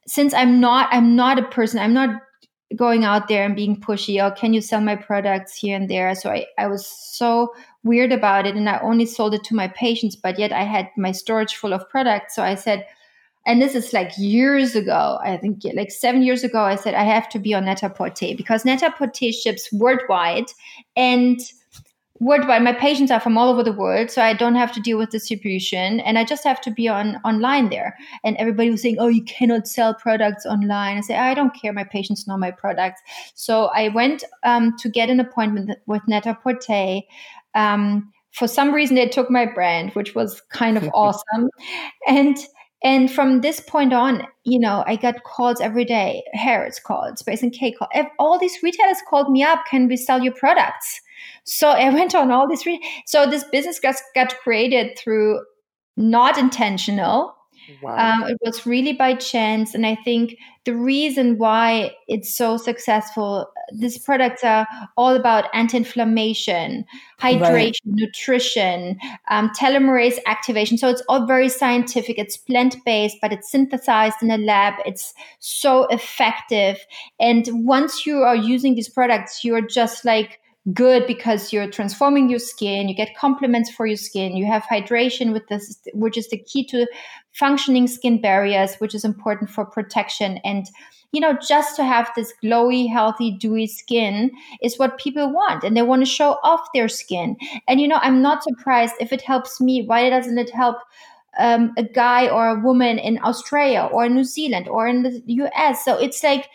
since 0.07 0.33
I'm 0.33 0.59
not 0.59 0.89
I'm 0.91 1.15
not 1.15 1.37
a 1.37 1.43
person. 1.43 1.79
I'm 1.79 1.93
not 1.93 2.21
going 2.75 3.03
out 3.03 3.27
there 3.27 3.45
and 3.45 3.55
being 3.55 3.79
pushy. 3.79 4.21
Oh, 4.21 4.31
can 4.31 4.53
you 4.53 4.61
sell 4.61 4.81
my 4.81 4.95
products 4.95 5.55
here 5.55 5.75
and 5.75 5.89
there? 5.89 6.15
So 6.15 6.29
I 6.29 6.45
I 6.57 6.67
was 6.67 6.87
so 6.87 7.53
weird 7.83 8.13
about 8.13 8.47
it, 8.47 8.55
and 8.55 8.69
I 8.69 8.79
only 8.79 9.05
sold 9.05 9.33
it 9.33 9.43
to 9.45 9.55
my 9.55 9.67
patients. 9.67 10.15
But 10.15 10.39
yet 10.39 10.53
I 10.53 10.63
had 10.63 10.89
my 10.97 11.11
storage 11.11 11.55
full 11.55 11.73
of 11.73 11.89
products. 11.89 12.35
So 12.35 12.43
I 12.43 12.55
said 12.55 12.85
and 13.45 13.61
this 13.61 13.75
is 13.75 13.93
like 13.93 14.11
years 14.17 14.75
ago. 14.75 15.19
I 15.23 15.37
think 15.37 15.61
like 15.73 15.91
seven 15.91 16.23
years 16.23 16.43
ago 16.43 16.61
i 16.61 16.75
said 16.75 16.95
i 16.95 17.03
have 17.03 17.29
to 17.29 17.39
be 17.39 17.53
on 17.53 17.65
net-a-porter 17.65 18.33
because 18.35 18.65
net-a-porter 18.65 19.31
ships 19.31 19.71
worldwide. 19.71 20.45
And 20.95 21.39
worldwide 22.19 22.63
my 22.63 22.71
patients 22.71 23.11
are 23.11 23.19
from 23.19 23.37
all 23.37 23.49
over 23.49 23.61
the 23.61 23.73
world 23.73 24.09
so 24.09 24.21
i 24.21 24.31
don't 24.31 24.55
have 24.55 24.71
to 24.71 24.79
deal 24.79 24.97
with 24.97 25.09
distribution. 25.09 25.99
And 25.99 26.17
i 26.17 26.23
just 26.23 26.43
have 26.43 26.59
to 26.61 26.71
be 26.71 26.87
on 26.87 27.17
online 27.23 27.69
there. 27.69 27.95
And 28.23 28.35
everybody 28.37 28.71
was 28.71 28.81
saying 28.81 28.97
oh 28.99 29.07
you 29.07 29.23
cannot 29.23 29.67
sell 29.67 29.93
products 29.93 30.45
online. 30.45 30.97
I 30.97 31.01
say 31.01 31.15
i 31.15 31.33
don't 31.33 31.53
care. 31.53 31.71
My 31.71 31.83
patients 31.83 32.27
know 32.27 32.37
my 32.37 32.51
products. 32.51 33.01
So 33.35 33.65
i 33.75 33.89
went 33.89 34.23
um, 34.43 34.75
to 34.77 34.89
get 34.89 35.09
an 35.09 35.19
appointment 35.19 35.77
with 35.85 36.01
net-a-porter 36.07 37.01
um, 37.53 38.11
for 38.31 38.47
some 38.49 38.73
reason 38.73 38.95
they 38.95 39.07
took 39.07 39.29
my 39.29 39.45
brand 39.45 39.91
which 39.91 40.15
was 40.15 40.41
kind 40.49 40.77
of 40.77 40.89
awesome. 40.95 41.49
And 42.07 42.37
and 42.83 43.11
from 43.11 43.41
this 43.41 43.59
point 43.59 43.93
on, 43.93 44.27
you 44.43 44.59
know, 44.59 44.83
I 44.85 44.95
got 44.95 45.23
calls 45.23 45.59
every 45.61 45.85
day. 45.85 46.23
Harrods 46.33 46.79
called, 46.79 47.17
Space 47.17 47.43
NK 47.43 47.77
called. 47.77 47.91
All 48.19 48.37
these 48.37 48.61
retailers 48.61 48.97
called 49.09 49.31
me 49.31 49.43
up. 49.43 49.63
Can 49.69 49.87
we 49.87 49.97
sell 49.97 50.21
your 50.21 50.33
products? 50.33 51.01
So 51.45 51.69
I 51.69 51.89
went 51.89 52.13
on 52.13 52.31
all 52.31 52.47
these. 52.47 52.65
Re- 52.65 52.83
so 53.05 53.25
this 53.25 53.43
business 53.45 53.79
got, 53.79 53.95
got 54.13 54.37
created 54.37 54.97
through 54.97 55.41
not 55.97 56.37
intentional, 56.37 57.35
Wow. 57.81 57.97
Um, 57.97 58.29
it 58.29 58.37
was 58.41 58.65
really 58.65 58.93
by 58.93 59.15
chance. 59.15 59.73
And 59.73 59.85
I 59.85 59.95
think 59.95 60.37
the 60.65 60.75
reason 60.75 61.37
why 61.37 61.95
it's 62.07 62.35
so 62.35 62.57
successful, 62.57 63.47
these 63.73 63.97
products 63.97 64.43
are 64.43 64.67
all 64.97 65.15
about 65.15 65.45
anti 65.53 65.77
inflammation, 65.77 66.85
hydration, 67.19 67.41
right. 67.51 67.75
nutrition, 67.85 68.99
um, 69.29 69.49
telomerase 69.57 70.17
activation. 70.25 70.77
So 70.77 70.89
it's 70.89 71.03
all 71.09 71.25
very 71.25 71.49
scientific. 71.49 72.17
It's 72.17 72.37
plant 72.37 72.77
based, 72.85 73.17
but 73.21 73.31
it's 73.31 73.51
synthesized 73.51 74.17
in 74.21 74.31
a 74.31 74.37
lab. 74.37 74.75
It's 74.85 75.13
so 75.39 75.85
effective. 75.85 76.85
And 77.19 77.47
once 77.65 78.05
you 78.05 78.17
are 78.17 78.35
using 78.35 78.75
these 78.75 78.89
products, 78.89 79.43
you're 79.43 79.65
just 79.65 80.05
like, 80.05 80.39
good 80.73 81.05
because 81.05 81.53
you're 81.53 81.69
transforming 81.69 82.27
your 82.27 82.39
skin 82.39 82.89
you 82.89 82.95
get 82.95 83.15
compliments 83.15 83.69
for 83.69 83.85
your 83.85 83.97
skin 83.97 84.35
you 84.35 84.45
have 84.45 84.63
hydration 84.63 85.31
with 85.31 85.47
this 85.47 85.79
which 85.93 86.17
is 86.17 86.27
the 86.29 86.39
key 86.39 86.65
to 86.65 86.87
functioning 87.35 87.85
skin 87.85 88.21
barriers 88.21 88.75
which 88.75 88.95
is 88.95 89.03
important 89.03 89.49
for 89.49 89.65
protection. 89.65 90.39
And 90.43 90.65
you 91.11 91.21
know 91.21 91.37
just 91.47 91.75
to 91.75 91.83
have 91.83 92.09
this 92.15 92.33
glowy 92.43 92.89
healthy 92.89 93.31
dewy 93.31 93.67
skin 93.67 94.31
is 94.61 94.79
what 94.79 94.97
people 94.97 95.31
want 95.31 95.63
and 95.63 95.75
they 95.75 95.81
want 95.81 96.01
to 96.01 96.05
show 96.05 96.37
off 96.43 96.67
their 96.73 96.87
skin. 96.87 97.35
And 97.67 97.79
you 97.81 97.87
know 97.87 97.99
i'm 98.01 98.21
not 98.21 98.43
surprised 98.43 98.95
if 98.99 99.11
it 99.11 99.21
helps 99.21 99.61
me. 99.61 99.85
Why 99.85 100.09
doesn't 100.09 100.37
it 100.37 100.49
help 100.49 100.77
um, 101.37 101.73
a 101.77 101.83
guy 101.83 102.29
or 102.29 102.47
a 102.47 102.59
woman 102.61 102.97
in 102.97 103.19
australia 103.21 103.89
or 103.91 104.07
new 104.07 104.23
zealand 104.23 104.69
or 104.69 104.87
in 104.87 105.03
the 105.03 105.51
us 105.53 105.83
so 105.83 105.97
it's 105.97 106.23
like 106.23 106.47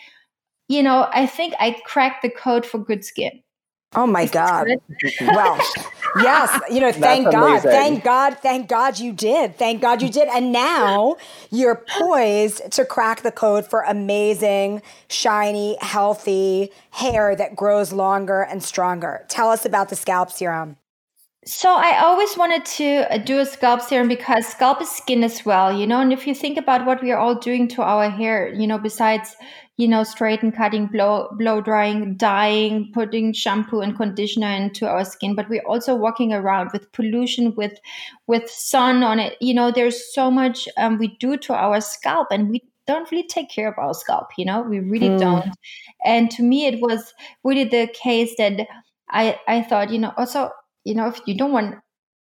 you 0.69 0.83
know 0.83 1.07
i 1.13 1.27
think 1.27 1.53
i 1.61 1.77
cracked 1.85 2.23
the 2.23 2.31
code 2.31 2.65
for 2.65 2.79
good 2.79 3.05
skin 3.05 3.43
Oh 3.95 4.07
my 4.07 4.27
God. 4.27 4.69
well, 5.21 5.59
yes, 6.23 6.61
you 6.71 6.81
know, 6.81 6.93
thank 6.93 7.31
God, 7.31 7.63
thank 7.63 8.05
God, 8.05 8.39
thank 8.39 8.69
God 8.69 9.01
you 9.01 9.13
did. 9.13 9.57
Thank 9.57 9.83
God 9.83 10.01
you 10.01 10.09
did. 10.09 10.29
And 10.29 10.53
now 10.53 11.17
you're 11.51 11.85
poised 11.99 12.71
to 12.73 12.85
crack 12.85 13.23
the 13.23 13.33
code 13.33 13.69
for 13.69 13.83
amazing, 13.83 14.83
shiny, 15.09 15.77
healthy 15.81 16.71
hair 16.93 17.35
that 17.35 17.57
grows 17.57 17.93
longer 17.93 18.43
and 18.43 18.63
stronger. 18.63 19.25
Tell 19.29 19.51
us 19.51 19.65
about 19.65 19.89
the 19.89 19.97
scalp 19.97 20.31
serum. 20.31 20.77
So 21.47 21.75
I 21.75 21.99
always 22.01 22.37
wanted 22.37 22.67
to 22.67 23.11
uh, 23.11 23.17
do 23.17 23.39
a 23.39 23.47
scalp 23.47 23.81
serum 23.81 24.09
because 24.09 24.47
scalp 24.47 24.83
is 24.83 24.91
skin 24.91 25.25
as 25.25 25.43
well, 25.47 25.73
you 25.73 25.87
know. 25.87 25.99
And 25.99 26.13
if 26.13 26.27
you 26.27 26.35
think 26.35 26.59
about 26.59 26.85
what 26.85 27.03
we 27.03 27.13
are 27.13 27.19
all 27.19 27.35
doing 27.35 27.67
to 27.69 27.83
our 27.83 28.11
hair, 28.11 28.53
you 28.53 28.67
know, 28.67 28.77
besides 28.79 29.35
you 29.79 29.89
know 29.89 30.05
straighten, 30.05 30.53
cutting, 30.53 30.87
blow 30.87 31.29
blow 31.39 31.63
drying, 31.63 32.15
dyeing, 32.19 32.91
putting 32.93 33.33
shampoo 33.33 33.81
and 33.81 33.97
conditioner 33.97 34.51
into 34.51 34.87
our 34.87 35.03
skin, 35.03 35.35
but 35.35 35.49
we're 35.49 35.67
also 35.67 35.95
walking 35.95 36.35
around 36.35 36.73
with 36.75 36.93
pollution, 36.93 37.55
with 37.55 37.73
with 38.27 38.51
sun 38.51 39.03
on 39.03 39.19
it. 39.19 39.39
You 39.41 39.55
know, 39.55 39.71
there's 39.71 40.13
so 40.13 40.31
much 40.31 40.69
um, 40.77 40.99
we 40.99 41.17
do 41.21 41.39
to 41.39 41.55
our 41.55 41.81
scalp, 41.81 42.29
and 42.31 42.51
we 42.51 42.63
don't 42.87 43.11
really 43.11 43.27
take 43.27 43.49
care 43.49 43.69
of 43.69 43.79
our 43.79 43.95
scalp. 43.95 44.29
You 44.37 44.45
know, 44.45 44.61
we 44.61 44.81
really 44.81 45.09
mm. 45.09 45.19
don't. 45.19 45.47
And 46.05 46.31
to 46.33 46.43
me, 46.43 46.67
it 46.67 46.83
was 46.83 47.15
really 47.45 47.65
the 47.65 47.89
case 47.95 48.35
that 48.37 48.67
I 49.09 49.39
I 49.49 49.63
thought, 49.63 49.89
you 49.91 49.99
know, 49.99 50.13
also 50.19 50.51
you 50.85 50.95
know, 50.95 51.09
if 51.09 51.21
you 51.27 51.37
don't 51.37 51.53
want 51.53 51.77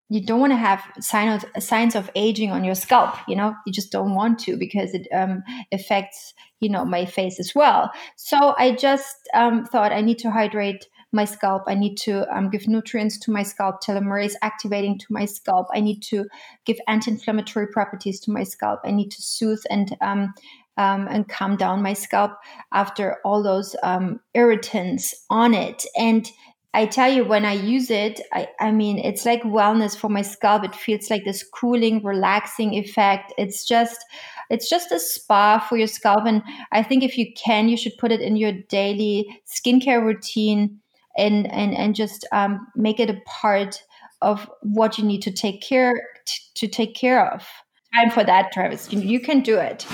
you 0.08 0.24
don't 0.24 0.38
want 0.38 0.52
to 0.52 0.56
have 0.56 0.84
signs 1.00 1.42
of, 1.42 1.62
signs 1.62 1.96
of 1.96 2.08
aging 2.14 2.52
on 2.52 2.62
your 2.62 2.76
scalp 2.76 3.16
you 3.26 3.34
know 3.34 3.56
you 3.66 3.72
just 3.72 3.90
don't 3.90 4.14
want 4.14 4.38
to 4.38 4.56
because 4.56 4.94
it 4.94 5.08
um, 5.12 5.42
affects 5.72 6.32
you 6.60 6.68
know 6.68 6.84
my 6.84 7.04
face 7.04 7.40
as 7.40 7.52
well. 7.56 7.90
So 8.14 8.54
i 8.56 8.70
just 8.72 9.16
um, 9.34 9.64
thought 9.64 9.92
i 9.92 10.00
need 10.00 10.18
to 10.20 10.30
hydrate 10.30 10.86
my 11.12 11.24
scalp. 11.24 11.64
I 11.66 11.74
need 11.74 11.96
to 11.98 12.26
um, 12.36 12.50
give 12.50 12.68
nutrients 12.68 13.18
to 13.20 13.32
my 13.32 13.42
scalp 13.42 13.82
telomerase 13.82 14.34
activating 14.42 14.98
to 14.98 15.06
my 15.10 15.24
scalp. 15.24 15.66
I 15.74 15.80
need 15.80 16.02
to 16.04 16.26
give 16.64 16.78
anti-inflammatory 16.86 17.68
properties 17.68 18.20
to 18.20 18.30
my 18.30 18.42
scalp. 18.42 18.80
I 18.84 18.90
need 18.90 19.10
to 19.10 19.22
soothe 19.22 19.62
and 19.70 19.96
um, 20.00 20.34
um, 20.78 21.08
and 21.08 21.26
calm 21.26 21.56
down 21.56 21.82
my 21.82 21.94
scalp 21.94 22.32
after 22.72 23.16
all 23.24 23.42
those 23.42 23.74
um, 23.82 24.20
irritants 24.34 25.14
on 25.30 25.54
it. 25.54 25.86
And 25.96 26.30
I 26.76 26.84
tell 26.84 27.10
you, 27.10 27.24
when 27.24 27.46
I 27.46 27.54
use 27.54 27.90
it, 27.90 28.20
I, 28.34 28.48
I 28.60 28.70
mean, 28.70 28.98
it's 28.98 29.24
like 29.24 29.42
wellness 29.44 29.96
for 29.96 30.10
my 30.10 30.20
scalp. 30.20 30.62
It 30.62 30.74
feels 30.74 31.08
like 31.08 31.24
this 31.24 31.42
cooling, 31.42 32.04
relaxing 32.04 32.74
effect. 32.74 33.32
It's 33.38 33.66
just, 33.66 34.04
it's 34.50 34.68
just 34.68 34.92
a 34.92 35.00
spa 35.00 35.58
for 35.58 35.78
your 35.78 35.86
scalp. 35.86 36.26
And 36.26 36.42
I 36.72 36.82
think 36.82 37.02
if 37.02 37.16
you 37.16 37.32
can, 37.32 37.70
you 37.70 37.78
should 37.78 37.96
put 37.96 38.12
it 38.12 38.20
in 38.20 38.36
your 38.36 38.52
daily 38.52 39.26
skincare 39.46 40.04
routine 40.04 40.78
and, 41.16 41.50
and, 41.50 41.74
and 41.74 41.94
just 41.94 42.26
um, 42.32 42.66
make 42.76 43.00
it 43.00 43.08
a 43.08 43.22
part 43.24 43.82
of 44.20 44.46
what 44.60 44.98
you 44.98 45.04
need 45.04 45.22
to 45.22 45.32
take 45.32 45.62
care 45.62 45.94
to, 46.26 46.34
to 46.56 46.68
take 46.68 46.94
care 46.94 47.32
of 47.32 47.46
time 47.94 48.10
for 48.10 48.24
that, 48.24 48.52
Travis. 48.52 48.92
You, 48.92 49.00
you 49.00 49.20
can 49.20 49.40
do 49.40 49.58
it. 49.58 49.86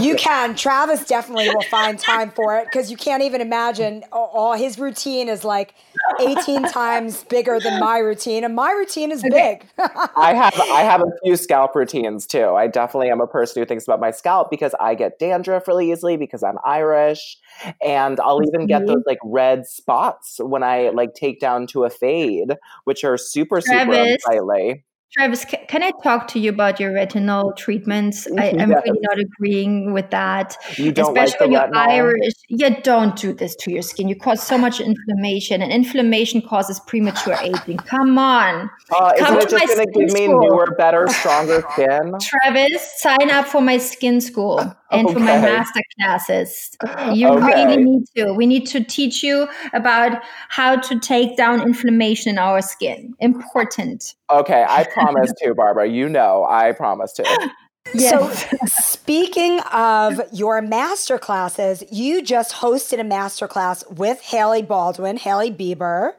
you 0.02 0.14
can. 0.16 0.54
Travis 0.54 1.04
definitely 1.04 1.48
will 1.48 1.62
find 1.62 1.98
time 1.98 2.30
for 2.30 2.58
it 2.58 2.66
because 2.70 2.90
you 2.90 2.96
can't 2.96 3.22
even 3.22 3.40
imagine. 3.40 4.04
All 4.12 4.54
his 4.54 4.78
routine 4.78 5.28
is 5.28 5.44
like 5.44 5.74
18 6.20 6.62
times 6.70 7.24
bigger 7.24 7.60
than 7.60 7.80
my 7.80 7.98
routine, 7.98 8.44
and 8.44 8.54
my 8.54 8.70
routine 8.72 9.10
is 9.10 9.22
big. 9.22 9.66
I 9.78 10.34
have 10.34 10.58
I 10.60 10.82
have 10.82 11.00
a 11.00 11.10
few 11.24 11.36
scalp 11.36 11.74
routines 11.74 12.26
too. 12.26 12.50
I 12.50 12.66
definitely 12.66 13.10
am 13.10 13.20
a 13.20 13.26
person 13.26 13.60
who 13.60 13.66
thinks 13.66 13.84
about 13.84 14.00
my 14.00 14.10
scalp 14.10 14.50
because 14.50 14.74
I 14.80 14.94
get 14.94 15.18
dandruff 15.18 15.68
really 15.68 15.92
easily 15.92 16.16
because 16.16 16.42
I'm 16.42 16.58
Irish, 16.64 17.36
and 17.82 18.20
I'll 18.20 18.42
even 18.44 18.66
get 18.66 18.82
mm-hmm. 18.82 18.88
those 18.88 19.02
like 19.06 19.18
red 19.24 19.66
spots 19.66 20.38
when 20.40 20.62
I 20.62 20.90
like 20.90 21.14
take 21.14 21.40
down 21.40 21.66
to 21.68 21.84
a 21.84 21.90
fade, 21.90 22.54
which 22.84 23.04
are 23.04 23.16
super 23.16 23.60
Travis, 23.60 23.94
super 23.96 24.12
unsightly. 24.32 24.84
Travis, 25.12 25.44
can 25.44 25.82
I 25.84 25.92
talk 26.02 26.26
to 26.28 26.40
you 26.40 26.50
about 26.50 26.80
your 26.80 26.90
retinol 26.90 27.56
treatments? 27.56 28.26
I, 28.36 28.46
am 28.46 28.70
yes. 28.70 28.82
really 28.84 28.98
not 29.00 29.18
agreeing 29.20 29.92
with 29.92 30.10
that. 30.10 30.56
You 30.76 30.90
don't 30.90 31.16
Especially 31.16 31.54
like 31.54 31.70
when 31.70 31.72
you're 31.72 31.88
Irish. 31.88 32.34
Yeah, 32.48 32.80
don't 32.80 33.14
do 33.14 33.32
this 33.32 33.54
to 33.60 33.70
your 33.70 33.82
skin. 33.82 34.08
You 34.08 34.16
cause 34.16 34.42
so 34.42 34.58
much 34.58 34.80
inflammation, 34.80 35.62
and 35.62 35.70
inflammation 35.70 36.42
causes 36.42 36.80
premature 36.80 37.36
aging. 37.40 37.76
Come 37.78 38.18
on. 38.18 38.68
Uh, 38.90 39.12
Come 39.18 39.38
isn't 39.38 39.42
it 39.42 39.50
just 39.50 39.76
going 39.76 39.86
to 39.86 39.92
give 40.00 40.12
me 40.12 40.26
newer, 40.26 40.74
better, 40.76 41.06
stronger 41.20 41.62
skin? 41.74 42.14
Travis, 42.20 43.00
sign 43.00 43.30
up 43.30 43.46
for 43.46 43.60
my 43.60 43.78
skin 43.78 44.20
school 44.20 44.58
and 44.90 45.06
okay. 45.06 45.14
for 45.14 45.20
my 45.20 45.40
master 45.40 45.80
classes. 45.96 46.76
You 47.12 47.28
okay. 47.28 47.46
really 47.46 47.84
need 47.84 48.04
to. 48.16 48.32
We 48.32 48.46
need 48.46 48.66
to 48.66 48.82
teach 48.82 49.22
you 49.22 49.46
about 49.72 50.22
how 50.48 50.76
to 50.76 50.98
take 50.98 51.36
down 51.36 51.62
inflammation 51.62 52.30
in 52.30 52.38
our 52.38 52.62
skin. 52.62 53.14
Important. 53.20 54.14
Okay, 54.30 54.64
I 54.68 54.84
promise 54.94 55.32
to, 55.42 55.54
Barbara. 55.54 55.88
You 55.88 56.08
know, 56.08 56.46
I 56.48 56.72
promise 56.72 57.12
to. 57.14 57.50
Yes. 57.92 58.48
So, 58.48 58.66
speaking 58.66 59.60
of 59.72 60.20
your 60.32 60.62
master 60.62 61.18
classes, 61.18 61.84
you 61.92 62.22
just 62.22 62.54
hosted 62.54 62.98
a 62.98 63.04
master 63.04 63.46
class 63.46 63.84
with 63.90 64.20
Hailey 64.22 64.62
Baldwin, 64.62 65.18
Hailey 65.18 65.50
Bieber. 65.50 66.14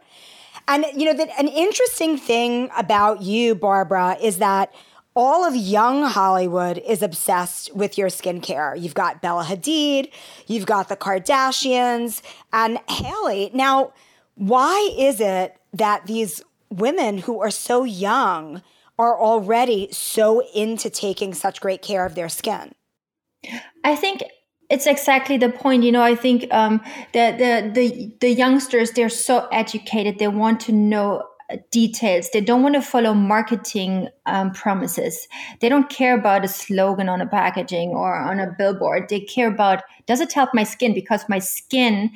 And, 0.67 0.85
you 0.95 1.05
know, 1.05 1.13
that 1.13 1.29
an 1.39 1.47
interesting 1.47 2.17
thing 2.17 2.69
about 2.77 3.23
you, 3.23 3.55
Barbara, 3.55 4.17
is 4.21 4.37
that 4.37 4.71
all 5.15 5.45
of 5.45 5.55
young 5.55 6.03
Hollywood 6.03 6.77
is 6.77 7.01
obsessed 7.01 7.73
with 7.75 7.97
your 7.97 8.09
skincare. 8.09 8.79
You've 8.79 8.93
got 8.93 9.21
Bella 9.21 9.43
Hadid, 9.45 10.11
you've 10.45 10.65
got 10.65 10.89
the 10.89 10.97
Kardashians, 10.97 12.21
and 12.51 12.79
Hailey. 12.89 13.49
Now, 13.53 13.93
why 14.35 14.93
is 14.97 15.21
it 15.21 15.55
that 15.73 16.05
these 16.05 16.41
women 16.69 17.19
who 17.19 17.39
are 17.41 17.51
so 17.51 17.83
young 17.85 18.61
are 18.97 19.19
already 19.19 19.89
so 19.91 20.41
into 20.53 20.89
taking 20.89 21.33
such 21.33 21.61
great 21.61 21.81
care 21.81 22.05
of 22.05 22.15
their 22.15 22.29
skin? 22.29 22.73
I 23.83 23.95
think 23.95 24.23
it's 24.69 24.87
exactly 24.87 25.37
the 25.37 25.49
point 25.49 25.83
you 25.83 25.91
know 25.91 26.01
i 26.01 26.15
think 26.15 26.51
um, 26.51 26.81
the, 27.13 27.35
the 27.37 27.71
the 27.71 28.17
the 28.19 28.31
youngsters 28.31 28.89
they're 28.91 29.09
so 29.09 29.47
educated 29.51 30.17
they 30.17 30.27
want 30.27 30.59
to 30.59 30.71
know 30.71 31.21
details. 31.71 32.29
They 32.31 32.41
don't 32.41 32.63
want 32.63 32.75
to 32.75 32.81
follow 32.81 33.13
marketing 33.13 34.09
um, 34.25 34.51
promises. 34.51 35.27
They 35.59 35.69
don't 35.69 35.89
care 35.89 36.17
about 36.17 36.45
a 36.45 36.47
slogan 36.47 37.09
on 37.09 37.21
a 37.21 37.27
packaging 37.27 37.89
or 37.89 38.15
on 38.15 38.39
a 38.39 38.53
billboard. 38.57 39.09
They 39.09 39.21
care 39.21 39.47
about 39.47 39.83
does 40.05 40.21
it 40.21 40.33
help 40.33 40.51
my 40.53 40.63
skin 40.63 40.93
because 40.93 41.27
my 41.29 41.39
skin 41.39 42.11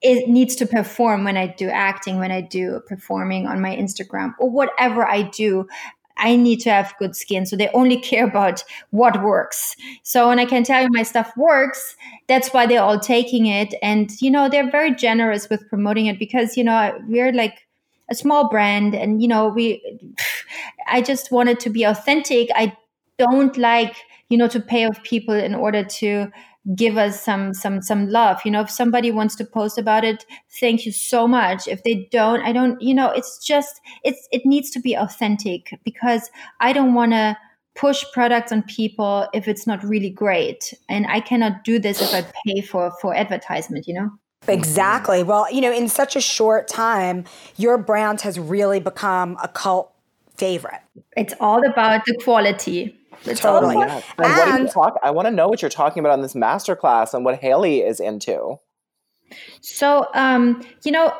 it 0.00 0.28
needs 0.28 0.54
to 0.54 0.66
perform 0.66 1.24
when 1.24 1.36
I 1.36 1.48
do 1.48 1.68
acting, 1.68 2.18
when 2.18 2.30
I 2.30 2.40
do 2.40 2.80
performing 2.86 3.48
on 3.48 3.60
my 3.60 3.74
Instagram 3.74 4.32
or 4.38 4.48
whatever 4.48 5.04
I 5.04 5.22
do. 5.22 5.66
I 6.18 6.36
need 6.36 6.60
to 6.60 6.70
have 6.70 6.94
good 6.98 7.16
skin. 7.16 7.46
So 7.46 7.56
they 7.56 7.68
only 7.68 8.00
care 8.00 8.26
about 8.26 8.64
what 8.90 9.22
works. 9.22 9.76
So 10.02 10.28
when 10.28 10.38
I 10.38 10.44
can 10.44 10.64
tell 10.64 10.82
you 10.82 10.88
my 10.90 11.02
stuff 11.02 11.32
works, 11.36 11.96
that's 12.26 12.52
why 12.52 12.66
they're 12.66 12.82
all 12.82 13.00
taking 13.00 13.46
it. 13.46 13.74
And, 13.82 14.10
you 14.20 14.30
know, 14.30 14.48
they're 14.48 14.70
very 14.70 14.94
generous 14.94 15.48
with 15.48 15.68
promoting 15.68 16.06
it 16.06 16.18
because, 16.18 16.56
you 16.56 16.64
know, 16.64 16.98
we're 17.08 17.32
like 17.32 17.68
a 18.10 18.14
small 18.14 18.48
brand 18.48 18.94
and 18.94 19.20
you 19.22 19.28
know 19.28 19.48
we 19.48 19.82
i 20.86 21.00
just 21.02 21.30
wanted 21.30 21.60
to 21.60 21.70
be 21.70 21.84
authentic 21.84 22.48
i 22.54 22.74
don't 23.18 23.56
like 23.56 23.96
you 24.28 24.38
know 24.38 24.48
to 24.48 24.60
pay 24.60 24.86
off 24.86 25.02
people 25.02 25.34
in 25.34 25.54
order 25.54 25.84
to 25.84 26.30
give 26.74 26.96
us 26.96 27.22
some 27.22 27.54
some 27.54 27.80
some 27.80 28.08
love 28.08 28.40
you 28.44 28.50
know 28.50 28.60
if 28.60 28.70
somebody 28.70 29.10
wants 29.10 29.34
to 29.34 29.44
post 29.44 29.78
about 29.78 30.04
it 30.04 30.26
thank 30.60 30.84
you 30.84 30.92
so 30.92 31.26
much 31.26 31.66
if 31.66 31.82
they 31.82 32.08
don't 32.10 32.40
i 32.42 32.52
don't 32.52 32.80
you 32.82 32.94
know 32.94 33.10
it's 33.10 33.38
just 33.44 33.80
it's 34.04 34.28
it 34.32 34.44
needs 34.44 34.70
to 34.70 34.80
be 34.80 34.94
authentic 34.94 35.78
because 35.84 36.30
i 36.60 36.72
don't 36.72 36.94
want 36.94 37.12
to 37.12 37.36
push 37.74 38.04
products 38.12 38.50
on 38.50 38.62
people 38.62 39.26
if 39.32 39.48
it's 39.48 39.66
not 39.66 39.82
really 39.82 40.10
great 40.10 40.74
and 40.88 41.06
i 41.06 41.20
cannot 41.20 41.64
do 41.64 41.78
this 41.78 42.02
if 42.02 42.12
i 42.12 42.22
pay 42.46 42.60
for 42.60 42.92
for 43.00 43.14
advertisement 43.14 43.86
you 43.86 43.94
know 43.94 44.10
Exactly. 44.46 45.22
Well, 45.22 45.52
you 45.52 45.60
know, 45.60 45.72
in 45.72 45.88
such 45.88 46.16
a 46.16 46.22
short 46.22 46.68
time, 46.68 47.24
your 47.56 47.76
brand 47.76 48.22
has 48.22 48.38
really 48.38 48.80
become 48.80 49.36
a 49.42 49.48
cult 49.48 49.92
favorite. 50.36 50.80
It's 51.16 51.34
all 51.40 51.66
about 51.66 52.04
the 52.06 52.16
quality. 52.24 52.97
It's 53.24 53.40
totally. 53.40 53.76
All 53.76 53.82
And, 53.82 54.02
and 54.18 54.36
what 54.36 54.48
are 54.48 54.58
you 54.58 54.68
talk- 54.68 55.00
I 55.02 55.10
want 55.10 55.26
to 55.26 55.32
know 55.32 55.48
what 55.48 55.62
you're 55.62 55.70
talking 55.70 56.00
about 56.00 56.12
on 56.12 56.22
this 56.22 56.34
masterclass 56.34 57.14
and 57.14 57.24
what 57.24 57.40
Hailey 57.40 57.80
is 57.80 58.00
into. 58.00 58.58
So, 59.60 60.06
um, 60.14 60.62
you 60.84 60.92
know, 60.92 61.12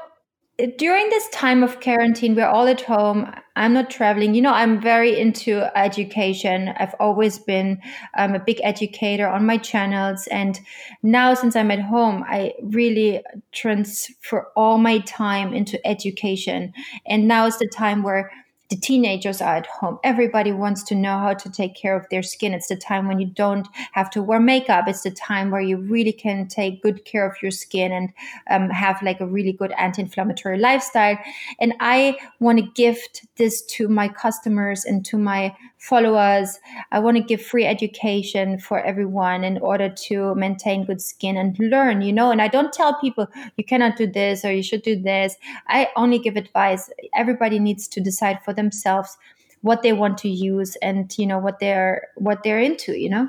during 0.76 1.08
this 1.08 1.28
time 1.28 1.62
of 1.62 1.80
quarantine, 1.80 2.34
we're 2.34 2.48
all 2.48 2.66
at 2.66 2.80
home. 2.80 3.32
I'm 3.54 3.72
not 3.72 3.90
traveling. 3.90 4.34
You 4.34 4.42
know, 4.42 4.52
I'm 4.52 4.80
very 4.80 5.18
into 5.18 5.70
education. 5.78 6.70
I've 6.76 6.96
always 6.98 7.38
been 7.38 7.80
um, 8.16 8.34
a 8.34 8.40
big 8.40 8.60
educator 8.64 9.28
on 9.28 9.46
my 9.46 9.56
channels. 9.56 10.26
And 10.28 10.58
now, 11.02 11.34
since 11.34 11.54
I'm 11.54 11.70
at 11.70 11.80
home, 11.80 12.24
I 12.26 12.54
really 12.60 13.22
transfer 13.52 14.48
all 14.56 14.78
my 14.78 14.98
time 15.00 15.54
into 15.54 15.84
education. 15.86 16.72
And 17.06 17.28
now 17.28 17.46
is 17.46 17.58
the 17.58 17.68
time 17.68 18.02
where 18.02 18.32
the 18.70 18.76
teenagers 18.76 19.40
are 19.40 19.56
at 19.56 19.66
home. 19.66 19.98
Everybody 20.04 20.52
wants 20.52 20.82
to 20.84 20.94
know 20.94 21.18
how 21.18 21.34
to 21.34 21.50
take 21.50 21.74
care 21.74 21.96
of 21.96 22.06
their 22.10 22.22
skin. 22.22 22.52
It's 22.52 22.68
the 22.68 22.76
time 22.76 23.08
when 23.08 23.18
you 23.18 23.26
don't 23.26 23.66
have 23.92 24.10
to 24.10 24.22
wear 24.22 24.40
makeup. 24.40 24.86
It's 24.88 25.02
the 25.02 25.10
time 25.10 25.50
where 25.50 25.60
you 25.60 25.78
really 25.78 26.12
can 26.12 26.48
take 26.48 26.82
good 26.82 27.04
care 27.04 27.26
of 27.26 27.36
your 27.42 27.50
skin 27.50 27.92
and 27.92 28.12
um, 28.50 28.68
have 28.70 29.02
like 29.02 29.20
a 29.20 29.26
really 29.26 29.52
good 29.52 29.72
anti-inflammatory 29.78 30.58
lifestyle. 30.58 31.18
And 31.58 31.74
I 31.80 32.18
want 32.40 32.58
to 32.58 32.66
gift 32.72 33.26
this 33.36 33.62
to 33.66 33.88
my 33.88 34.08
customers 34.08 34.84
and 34.84 35.04
to 35.06 35.16
my 35.16 35.56
followers. 35.78 36.58
I 36.92 36.98
want 36.98 37.16
to 37.16 37.22
give 37.22 37.40
free 37.40 37.64
education 37.64 38.58
for 38.58 38.80
everyone 38.80 39.44
in 39.44 39.58
order 39.58 39.88
to 39.88 40.34
maintain 40.34 40.84
good 40.84 41.00
skin 41.00 41.36
and 41.36 41.58
learn, 41.58 42.02
you 42.02 42.12
know. 42.12 42.30
And 42.30 42.42
I 42.42 42.48
don't 42.48 42.72
tell 42.72 42.98
people 43.00 43.28
you 43.56 43.64
cannot 43.64 43.96
do 43.96 44.06
this 44.06 44.44
or 44.44 44.52
you 44.52 44.62
should 44.62 44.82
do 44.82 45.00
this. 45.00 45.36
I 45.68 45.88
only 45.96 46.18
give 46.18 46.36
advice. 46.36 46.90
Everybody 47.14 47.58
needs 47.58 47.88
to 47.88 48.00
decide 48.00 48.42
for 48.44 48.52
themselves 48.52 49.16
what 49.62 49.82
they 49.82 49.92
want 49.92 50.18
to 50.18 50.28
use 50.28 50.76
and 50.76 51.12
you 51.18 51.26
know 51.26 51.38
what 51.38 51.58
they're 51.58 52.08
what 52.16 52.42
they're 52.42 52.60
into, 52.60 52.98
you 52.98 53.08
know. 53.08 53.28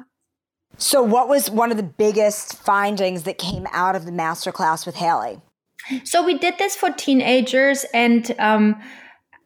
So, 0.78 1.04
what 1.04 1.28
was 1.28 1.50
one 1.50 1.72
of 1.72 1.78
the 1.78 1.84
biggest 1.84 2.58
findings 2.58 3.24
that 3.24 3.38
came 3.38 3.68
out 3.72 3.96
of 3.96 4.06
the 4.06 4.12
masterclass 4.12 4.86
with 4.86 4.96
Hailey? 4.96 5.42
So, 6.04 6.24
we 6.24 6.38
did 6.38 6.58
this 6.58 6.76
for 6.76 6.90
teenagers, 6.92 7.86
and 7.94 8.34
um, 8.40 8.82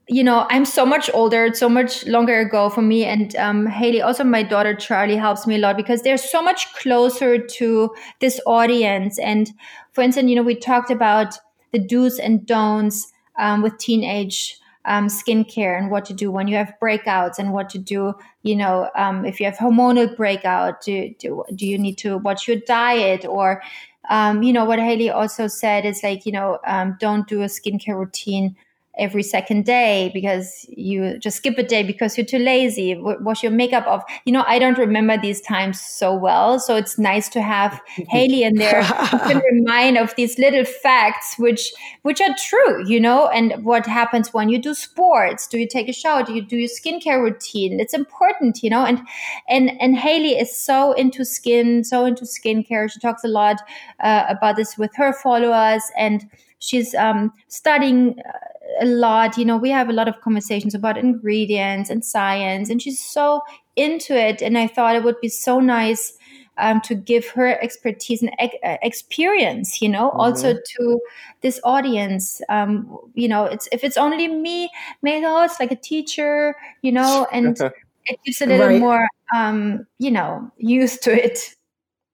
you 0.07 0.23
know, 0.23 0.45
I'm 0.49 0.65
so 0.65 0.85
much 0.85 1.09
older, 1.13 1.53
so 1.53 1.69
much 1.69 2.05
longer 2.05 2.39
ago 2.39 2.69
for 2.69 2.81
me. 2.81 3.05
And 3.05 3.35
um, 3.37 3.65
Hailey, 3.65 4.01
also 4.01 4.23
my 4.23 4.43
daughter 4.43 4.75
Charlie, 4.75 5.15
helps 5.15 5.47
me 5.47 5.55
a 5.55 5.59
lot 5.59 5.77
because 5.77 6.01
they're 6.01 6.17
so 6.17 6.41
much 6.41 6.71
closer 6.75 7.37
to 7.37 7.95
this 8.19 8.39
audience. 8.45 9.17
And 9.17 9.49
for 9.93 10.01
instance, 10.01 10.29
you 10.29 10.35
know, 10.35 10.43
we 10.43 10.55
talked 10.55 10.91
about 10.91 11.37
the 11.71 11.79
do's 11.79 12.19
and 12.19 12.45
don'ts 12.45 13.11
um, 13.39 13.61
with 13.61 13.77
teenage 13.77 14.59
um, 14.85 15.07
skincare 15.07 15.77
and 15.77 15.89
what 15.89 16.05
to 16.05 16.13
do 16.13 16.29
when 16.31 16.47
you 16.47 16.57
have 16.57 16.73
breakouts 16.81 17.39
and 17.39 17.53
what 17.53 17.69
to 17.69 17.77
do 17.77 18.13
you 18.41 18.55
know 18.55 18.89
um, 18.95 19.25
if 19.25 19.39
you 19.39 19.45
have 19.45 19.55
hormonal 19.55 20.13
breakout 20.17 20.81
do, 20.81 21.13
do, 21.19 21.43
do 21.55 21.65
you 21.65 21.77
need 21.77 21.97
to 21.99 22.17
watch 22.17 22.47
your 22.47 22.57
diet 22.67 23.25
or 23.25 23.61
um, 24.09 24.43
you 24.43 24.51
know 24.51 24.65
what 24.65 24.79
hailey 24.79 25.09
also 25.09 25.47
said 25.47 25.85
is 25.85 26.03
like 26.03 26.25
you 26.25 26.33
know 26.33 26.59
um, 26.67 26.97
don't 26.99 27.27
do 27.27 27.41
a 27.41 27.45
skincare 27.45 27.97
routine 27.97 28.55
every 28.97 29.23
second 29.23 29.65
day 29.65 30.11
because 30.13 30.65
you 30.69 31.17
just 31.17 31.37
skip 31.37 31.57
a 31.57 31.63
day 31.63 31.83
because 31.83 32.17
you're 32.17 32.25
too 32.25 32.39
lazy. 32.39 32.95
Wash 32.95 33.41
your 33.41 33.51
makeup 33.51 33.87
off 33.87 34.03
you 34.25 34.31
know 34.31 34.43
i 34.47 34.59
don't 34.59 34.77
remember 34.77 35.17
these 35.17 35.41
times 35.41 35.79
so 35.81 36.13
well. 36.15 36.59
So 36.59 36.75
it's 36.75 36.97
nice 36.97 37.29
to 37.29 37.41
have 37.41 37.81
hailey 38.09 38.43
in 38.43 38.55
there 38.55 38.83
who 38.83 39.19
can 39.19 39.41
remind 39.51 39.97
of 39.97 40.15
these 40.15 40.37
little 40.37 40.65
facts 40.65 41.35
which 41.37 41.73
which 42.03 42.21
are 42.21 42.35
true 42.37 42.87
you 42.87 42.99
know 42.99 43.27
and 43.27 43.63
what 43.65 43.85
happens 43.85 44.33
when 44.33 44.49
you 44.49 44.59
do 44.59 44.73
sports. 44.73 45.47
Do 45.47 45.57
you 45.57 45.67
take 45.67 45.89
a 45.89 45.93
shower? 45.93 46.23
Do 46.23 46.33
you 46.33 46.41
do 46.41 46.57
your 46.57 46.69
skincare 46.69 47.21
routine? 47.21 47.79
It's 47.79 47.93
important 47.93 48.61
you 48.63 48.69
know 48.69 48.85
and 48.85 49.01
and 49.49 49.71
and 49.81 49.97
hailey 49.97 50.37
is 50.37 50.55
so 50.55 50.93
into 50.93 51.25
skin 51.25 51.83
so 51.83 52.05
into 52.05 52.25
skincare. 52.25 52.91
She 52.91 52.99
talks 52.99 53.23
a 53.23 53.27
lot 53.27 53.61
uh, 53.99 54.25
about 54.29 54.55
this 54.55 54.77
with 54.77 54.95
her 54.95 55.13
followers 55.13 55.83
and 55.97 56.29
she's 56.59 56.95
um, 56.95 57.31
studying 57.47 58.15
uh, 58.19 58.37
a 58.79 58.85
lot. 58.85 59.37
You 59.37 59.45
know, 59.45 59.57
we 59.57 59.69
have 59.69 59.89
a 59.89 59.93
lot 59.93 60.07
of 60.07 60.19
conversations 60.21 60.73
about 60.73 60.97
ingredients 60.97 61.89
and 61.89 62.03
science, 62.03 62.69
and 62.69 62.81
she's 62.81 62.99
so 62.99 63.41
into 63.75 64.15
it. 64.15 64.41
And 64.41 64.57
I 64.57 64.67
thought 64.67 64.95
it 64.95 65.03
would 65.03 65.19
be 65.21 65.29
so 65.29 65.59
nice 65.59 66.17
um, 66.57 66.81
to 66.81 66.95
give 66.95 67.27
her 67.29 67.61
expertise 67.61 68.21
and 68.21 68.31
ex- 68.39 68.55
uh, 68.63 68.77
experience, 68.81 69.81
you 69.81 69.89
know, 69.89 70.09
mm-hmm. 70.09 70.19
also 70.19 70.53
to 70.53 71.01
this 71.41 71.59
audience. 71.63 72.41
Um, 72.49 72.97
you 73.15 73.27
know, 73.27 73.45
it's 73.45 73.67
if 73.71 73.83
it's 73.83 73.97
only 73.97 74.27
me, 74.27 74.69
maybe 75.01 75.25
oh, 75.25 75.43
it's 75.43 75.59
like 75.59 75.71
a 75.71 75.75
teacher, 75.75 76.55
you 76.81 76.91
know, 76.91 77.27
and 77.31 77.59
it 78.05 78.19
gives 78.25 78.41
a 78.41 78.45
little 78.45 78.67
right. 78.67 78.79
more, 78.79 79.07
um, 79.33 79.87
you 79.99 80.11
know, 80.11 80.51
used 80.57 81.03
to 81.03 81.25
it. 81.25 81.55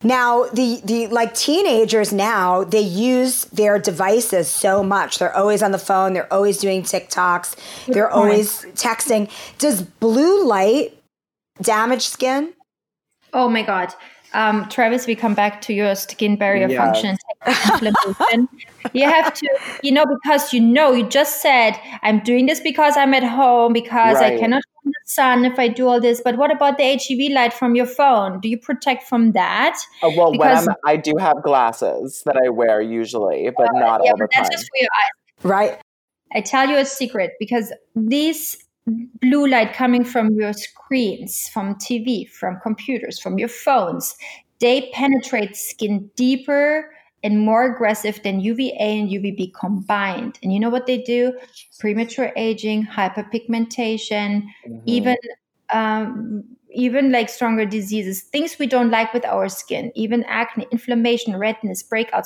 Now, 0.01 0.45
the, 0.45 0.79
the 0.85 1.07
like 1.07 1.33
teenagers 1.33 2.13
now, 2.13 2.63
they 2.63 2.79
use 2.79 3.45
their 3.45 3.77
devices 3.77 4.47
so 4.47 4.81
much. 4.81 5.19
They're 5.19 5.35
always 5.35 5.61
on 5.61 5.71
the 5.71 5.77
phone, 5.77 6.13
they're 6.13 6.31
always 6.31 6.57
doing 6.57 6.83
TikToks, 6.83 7.85
Good 7.85 7.95
they're 7.95 8.07
point. 8.07 8.15
always 8.15 8.65
texting. 8.75 9.29
Does 9.57 9.81
blue 9.81 10.45
light 10.45 10.97
damage 11.61 12.07
skin? 12.07 12.53
Oh 13.33 13.49
my 13.49 13.61
God. 13.61 13.93
Um, 14.33 14.69
Travis, 14.69 15.07
we 15.07 15.15
come 15.15 15.33
back 15.33 15.59
to 15.61 15.73
your 15.73 15.95
skin 15.95 16.35
barrier 16.35 16.69
function 16.69 17.17
you 18.93 19.05
have 19.05 19.33
to, 19.33 19.59
you 19.81 19.91
know, 19.91 20.05
because 20.05 20.53
you 20.53 20.59
know, 20.59 20.91
you 20.91 21.07
just 21.07 21.41
said, 21.41 21.79
I'm 22.01 22.19
doing 22.19 22.45
this 22.45 22.59
because 22.59 22.97
I'm 22.97 23.13
at 23.13 23.23
home, 23.23 23.73
because 23.73 24.15
right. 24.15 24.33
I 24.33 24.39
cannot 24.39 24.63
the 24.89 25.11
sun 25.11 25.45
if 25.45 25.57
I 25.57 25.67
do 25.67 25.87
all 25.87 25.99
this. 26.01 26.21
But 26.23 26.37
what 26.37 26.51
about 26.51 26.77
the 26.77 26.83
HEV 26.83 27.31
light 27.31 27.53
from 27.53 27.75
your 27.75 27.85
phone? 27.85 28.39
Do 28.39 28.49
you 28.49 28.57
protect 28.57 29.03
from 29.03 29.31
that? 29.33 29.77
Uh, 30.03 30.09
well, 30.15 30.31
because, 30.31 30.67
when 30.67 30.75
I'm, 30.85 30.93
I 30.93 30.97
do 30.97 31.15
have 31.17 31.41
glasses 31.43 32.23
that 32.25 32.37
I 32.37 32.49
wear 32.49 32.81
usually, 32.81 33.49
but 33.55 33.69
uh, 33.69 33.79
not 33.79 34.01
yeah, 34.03 34.11
all 34.11 34.17
the 34.17 34.27
time. 34.27 34.45
Just 34.51 34.65
for 34.65 34.77
your 34.77 34.89
eyes. 34.97 35.45
Right. 35.45 35.81
I 36.33 36.41
tell 36.41 36.69
you 36.69 36.77
a 36.77 36.85
secret 36.85 37.31
because 37.39 37.73
these 37.95 38.57
blue 39.21 39.47
light 39.47 39.73
coming 39.73 40.03
from 40.03 40.31
your 40.33 40.53
screens, 40.53 41.49
from 41.49 41.75
TV, 41.75 42.29
from 42.29 42.59
computers, 42.61 43.19
from 43.19 43.37
your 43.37 43.47
phones, 43.47 44.15
they 44.59 44.89
penetrate 44.93 45.55
skin 45.55 46.09
deeper 46.15 46.91
and 47.23 47.39
more 47.39 47.73
aggressive 47.73 48.21
than 48.23 48.39
UVA 48.39 48.99
and 48.99 49.09
UVB 49.09 49.53
combined. 49.53 50.39
And 50.41 50.53
you 50.53 50.59
know 50.59 50.69
what 50.69 50.85
they 50.85 50.97
do? 50.97 51.33
Premature 51.79 52.31
aging, 52.35 52.85
hyperpigmentation, 52.85 54.43
mm-hmm. 54.43 54.77
even 54.85 55.17
um, 55.73 56.43
even 56.71 57.11
like 57.11 57.29
stronger 57.29 57.65
diseases, 57.65 58.21
things 58.21 58.57
we 58.59 58.67
don't 58.67 58.91
like 58.91 59.13
with 59.13 59.25
our 59.25 59.49
skin, 59.49 59.91
even 59.95 60.23
acne, 60.25 60.67
inflammation, 60.71 61.35
redness, 61.35 61.83
breakouts. 61.83 62.25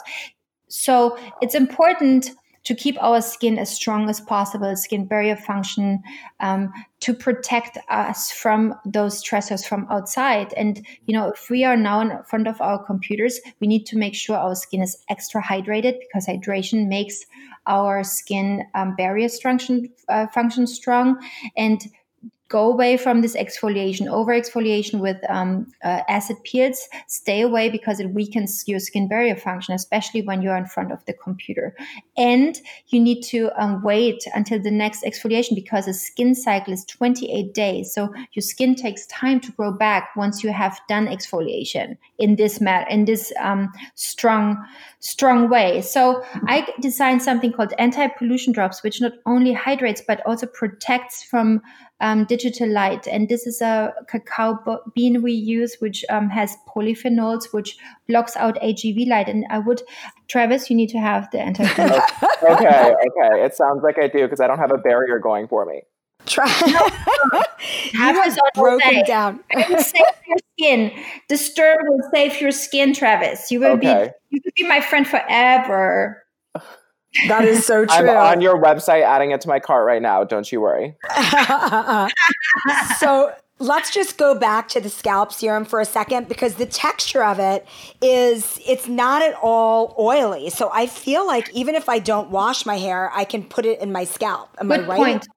So 0.67 1.17
it's 1.41 1.55
important 1.55 2.31
to 2.63 2.73
keep 2.75 3.01
our 3.01 3.21
skin 3.21 3.59
as 3.59 3.69
strong 3.69 4.09
as 4.09 4.21
possible, 4.21 4.75
skin 4.75 5.05
barrier 5.05 5.35
function, 5.35 6.01
um, 6.39 6.71
to 7.01 7.13
protect 7.13 7.77
us 7.89 8.31
from 8.31 8.73
those 8.85 9.21
stressors 9.21 9.65
from 9.65 9.85
outside. 9.89 10.53
And, 10.53 10.85
you 11.05 11.13
know, 11.13 11.29
if 11.29 11.49
we 11.49 11.63
are 11.65 11.75
now 11.75 11.99
in 11.99 12.23
front 12.23 12.47
of 12.47 12.61
our 12.61 12.83
computers, 12.83 13.39
we 13.59 13.67
need 13.67 13.85
to 13.87 13.97
make 13.97 14.15
sure 14.15 14.37
our 14.37 14.55
skin 14.55 14.81
is 14.81 14.97
extra 15.09 15.41
hydrated 15.41 15.99
because 15.99 16.25
hydration 16.25 16.87
makes 16.87 17.25
our 17.65 18.03
skin 18.03 18.63
um, 18.73 18.95
barrier 18.95 19.29
function, 19.29 19.89
uh, 20.09 20.27
function 20.27 20.67
strong. 20.67 21.17
And 21.57 21.81
go 22.53 22.71
away 22.71 22.97
from 22.97 23.21
this 23.21 23.35
exfoliation, 23.35 24.05
over 24.07 24.31
exfoliation 24.31 24.99
with 24.99 25.17
um, 25.27 25.65
uh, 25.83 26.01
acid 26.07 26.37
peels. 26.43 26.87
Stay 27.07 27.41
away 27.41 27.67
because 27.67 27.99
it 27.99 28.11
weakens 28.13 28.63
your 28.67 28.79
skin 28.79 29.07
barrier 29.07 29.35
function, 29.35 29.73
especially 29.73 30.21
when 30.21 30.43
you're 30.43 30.55
in 30.55 30.67
front 30.67 30.91
of 30.91 31.03
the 31.05 31.13
computer. 31.13 31.75
And 32.15 32.55
you 32.89 32.99
need 32.99 33.23
to 33.23 33.49
um, 33.57 33.81
wait 33.81 34.23
until 34.35 34.61
the 34.61 34.69
next 34.69 35.03
exfoliation 35.03 35.55
because 35.55 35.87
a 35.87 35.95
skin 35.95 36.35
cycle 36.35 36.73
is 36.73 36.85
28 36.85 37.55
days. 37.55 37.91
So 37.91 38.13
your 38.33 38.43
skin 38.43 38.75
takes 38.75 39.07
time 39.07 39.39
to 39.39 39.51
grow 39.53 39.71
back 39.71 40.15
once 40.15 40.43
you 40.43 40.53
have 40.53 40.79
done 40.87 41.07
exfoliation 41.07 41.97
in 42.19 42.35
this 42.35 42.61
mat 42.61 42.85
in 42.91 43.05
this 43.05 43.33
um, 43.39 43.71
strong 43.95 44.63
strong 45.03 45.49
way. 45.49 45.81
So 45.81 46.23
I 46.47 46.65
designed 46.79 47.21
something 47.21 47.51
called 47.51 47.73
anti-pollution 47.77 48.53
drops, 48.53 48.83
which 48.83 49.01
not 49.01 49.11
only 49.25 49.51
hydrates 49.51 50.01
but 50.07 50.25
also 50.25 50.47
protects 50.47 51.23
from 51.23 51.61
um, 51.99 52.23
digital 52.23 52.69
light. 52.69 53.05
And 53.07 53.27
this 53.27 53.45
is 53.45 53.61
a 53.61 53.93
cacao 54.07 54.59
bean 54.95 55.21
we 55.21 55.33
use, 55.33 55.75
which 55.79 56.05
um, 56.09 56.29
has 56.29 56.55
polyphenols, 56.73 57.51
which 57.51 57.75
blocks 58.07 58.37
out 58.37 58.57
HEV 58.63 59.07
light. 59.07 59.27
And 59.27 59.45
I 59.49 59.59
would, 59.59 59.81
Travis, 60.29 60.69
you 60.69 60.75
need 60.77 60.89
to 60.89 60.99
have 60.99 61.29
the 61.31 61.41
anti. 61.41 61.63
okay, 61.63 62.93
okay. 62.93 63.43
It 63.43 63.55
sounds 63.55 63.83
like 63.83 63.97
I 63.99 64.07
do 64.07 64.23
because 64.23 64.39
I 64.39 64.47
don't 64.47 64.59
have 64.59 64.71
a 64.71 64.77
barrier 64.77 65.19
going 65.19 65.49
for 65.49 65.65
me. 65.65 65.81
Try. 66.25 66.47
No, 66.67 67.39
have 67.93 68.37
broken 68.55 69.03
down. 69.05 69.39
save 69.51 69.93
your 70.27 70.37
skin. 70.57 70.91
Disturb 71.27 71.79
will 71.83 72.09
save 72.13 72.39
your 72.39 72.51
skin, 72.51 72.93
Travis. 72.93 73.51
You 73.51 73.59
will 73.59 73.73
okay. 73.73 74.11
be. 74.29 74.35
You 74.37 74.41
will 74.43 74.51
be 74.55 74.67
my 74.67 74.81
friend 74.81 75.07
forever. 75.07 76.23
That 77.27 77.45
is 77.45 77.63
so 77.63 77.85
true. 77.85 77.95
I'm 77.95 78.09
on 78.09 78.41
your 78.41 78.59
website 78.59 79.03
adding 79.03 79.29
it 79.29 79.41
to 79.41 79.47
my 79.47 79.59
cart 79.59 79.85
right 79.85 80.01
now. 80.01 80.23
Don't 80.23 80.51
you 80.51 80.59
worry. 80.59 80.95
so 82.97 83.31
let's 83.59 83.91
just 83.91 84.17
go 84.17 84.33
back 84.33 84.67
to 84.69 84.81
the 84.81 84.89
scalp 84.89 85.31
serum 85.31 85.63
for 85.63 85.79
a 85.79 85.85
second 85.85 86.27
because 86.27 86.55
the 86.55 86.65
texture 86.65 87.23
of 87.23 87.39
it 87.39 87.67
is 88.01 88.59
it's 88.65 88.87
not 88.87 89.21
at 89.21 89.35
all 89.41 89.95
oily. 89.99 90.49
So 90.49 90.69
I 90.73 90.87
feel 90.87 91.25
like 91.27 91.53
even 91.53 91.75
if 91.75 91.87
I 91.87 91.99
don't 91.99 92.31
wash 92.31 92.65
my 92.65 92.77
hair, 92.77 93.11
I 93.13 93.25
can 93.25 93.43
put 93.43 93.65
it 93.65 93.79
in 93.79 93.91
my 93.91 94.05
scalp. 94.05 94.49
Am 94.59 94.67
Good 94.67 94.81
I 94.81 94.87
right? 94.87 94.97
Point. 94.97 95.27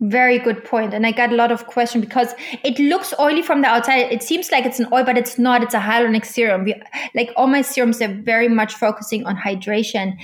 Very 0.00 0.38
good 0.38 0.64
point. 0.64 0.94
And 0.94 1.06
I 1.06 1.12
got 1.12 1.30
a 1.30 1.36
lot 1.36 1.52
of 1.52 1.66
questions 1.66 2.02
because 2.02 2.34
it 2.64 2.78
looks 2.78 3.12
oily 3.20 3.42
from 3.42 3.60
the 3.60 3.68
outside. 3.68 4.10
It 4.10 4.22
seems 4.22 4.50
like 4.50 4.64
it's 4.64 4.80
an 4.80 4.88
oil, 4.92 5.04
but 5.04 5.18
it's 5.18 5.38
not. 5.38 5.62
It's 5.62 5.74
a 5.74 5.78
hyaluronic 5.78 6.24
serum. 6.24 6.64
We, 6.64 6.74
like 7.14 7.30
all 7.36 7.46
my 7.46 7.60
serums, 7.60 7.98
they're 7.98 8.20
very 8.22 8.48
much 8.48 8.72
focusing 8.74 9.26
on 9.26 9.36
hydration. 9.36 10.14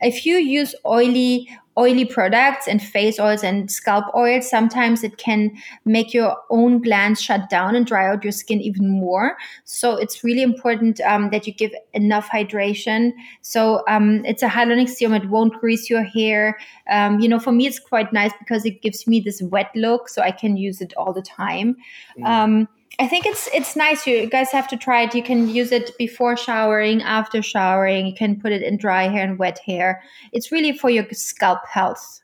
If 0.00 0.24
you 0.24 0.36
use 0.36 0.74
oily 0.86 1.50
oily 1.78 2.04
products 2.04 2.66
and 2.66 2.82
face 2.82 3.18
oils 3.18 3.42
and 3.42 3.70
scalp 3.70 4.04
oils, 4.14 4.48
sometimes 4.48 5.04
it 5.04 5.18
can 5.18 5.52
make 5.84 6.14
your 6.14 6.36
own 6.50 6.80
glands 6.80 7.20
shut 7.20 7.50
down 7.50 7.74
and 7.74 7.86
dry 7.86 8.08
out 8.08 8.24
your 8.24 8.32
skin 8.32 8.60
even 8.60 8.88
more. 8.88 9.36
So 9.64 9.96
it's 9.96 10.24
really 10.24 10.42
important 10.42 11.00
um, 11.02 11.30
that 11.30 11.46
you 11.46 11.52
give 11.52 11.72
enough 11.92 12.28
hydration. 12.28 13.12
So 13.42 13.82
um, 13.88 14.24
it's 14.24 14.42
a 14.42 14.48
hyaluronic 14.48 14.88
serum; 14.88 15.14
it 15.14 15.28
won't 15.28 15.60
grease 15.60 15.90
your 15.90 16.02
hair. 16.02 16.58
Um, 16.90 17.20
you 17.20 17.28
know, 17.28 17.38
for 17.38 17.52
me, 17.52 17.66
it's 17.66 17.78
quite 17.78 18.12
nice 18.12 18.32
because 18.38 18.64
it 18.64 18.82
gives 18.82 19.06
me 19.06 19.20
this 19.20 19.42
wet 19.42 19.70
look, 19.74 20.08
so 20.08 20.22
I 20.22 20.30
can 20.30 20.56
use 20.56 20.80
it 20.80 20.94
all 20.96 21.12
the 21.12 21.22
time. 21.22 21.76
Mm. 22.18 22.68
I 22.98 23.06
think 23.06 23.26
it's 23.26 23.48
it's 23.52 23.76
nice. 23.76 24.06
You 24.06 24.26
guys 24.26 24.50
have 24.52 24.68
to 24.68 24.76
try 24.76 25.02
it. 25.02 25.14
You 25.14 25.22
can 25.22 25.48
use 25.48 25.70
it 25.70 25.96
before 25.98 26.36
showering, 26.36 27.02
after 27.02 27.42
showering. 27.42 28.06
You 28.06 28.14
can 28.14 28.40
put 28.40 28.52
it 28.52 28.62
in 28.62 28.78
dry 28.78 29.08
hair 29.08 29.24
and 29.24 29.38
wet 29.38 29.58
hair. 29.66 30.02
It's 30.32 30.50
really 30.50 30.72
for 30.76 30.88
your 30.88 31.04
scalp 31.12 31.66
health. 31.66 32.22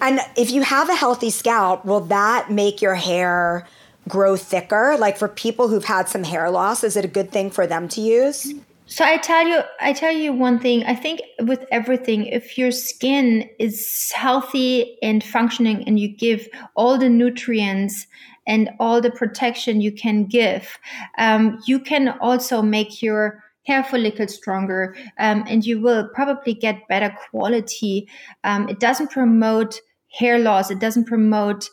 And 0.00 0.20
if 0.36 0.50
you 0.50 0.62
have 0.62 0.88
a 0.88 0.94
healthy 0.94 1.30
scalp, 1.30 1.84
will 1.84 2.00
that 2.00 2.50
make 2.50 2.82
your 2.82 2.96
hair 2.96 3.66
grow 4.08 4.36
thicker? 4.36 4.96
Like 4.98 5.16
for 5.16 5.28
people 5.28 5.68
who've 5.68 5.84
had 5.84 6.08
some 6.08 6.24
hair 6.24 6.50
loss, 6.50 6.82
is 6.82 6.96
it 6.96 7.04
a 7.04 7.08
good 7.08 7.30
thing 7.30 7.50
for 7.50 7.66
them 7.66 7.88
to 7.90 8.00
use? 8.00 8.52
So 8.86 9.04
I 9.04 9.18
tell 9.18 9.46
you, 9.46 9.60
I 9.80 9.92
tell 9.92 10.10
you 10.10 10.32
one 10.32 10.58
thing. 10.58 10.82
I 10.82 10.96
think 10.96 11.20
with 11.42 11.64
everything, 11.70 12.26
if 12.26 12.58
your 12.58 12.72
skin 12.72 13.48
is 13.60 14.10
healthy 14.16 14.98
and 15.00 15.22
functioning, 15.22 15.84
and 15.86 15.96
you 16.00 16.08
give 16.08 16.48
all 16.74 16.98
the 16.98 17.08
nutrients 17.08 18.08
and 18.50 18.68
all 18.80 19.00
the 19.00 19.12
protection 19.12 19.80
you 19.80 19.92
can 19.92 20.26
give, 20.26 20.76
um, 21.18 21.58
you 21.66 21.78
can 21.78 22.08
also 22.20 22.60
make 22.60 23.00
your 23.00 23.42
hair 23.66 23.84
follicle 23.84 24.26
stronger, 24.26 24.96
um, 25.18 25.44
and 25.48 25.64
you 25.64 25.80
will 25.80 26.08
probably 26.14 26.52
get 26.52 26.88
better 26.88 27.14
quality. 27.30 28.08
Um, 28.42 28.68
it 28.68 28.80
doesn't 28.80 29.12
promote 29.12 29.80
hair 30.08 30.38
loss. 30.38 30.70
It 30.70 30.80
doesn't 30.80 31.04
promote 31.04 31.70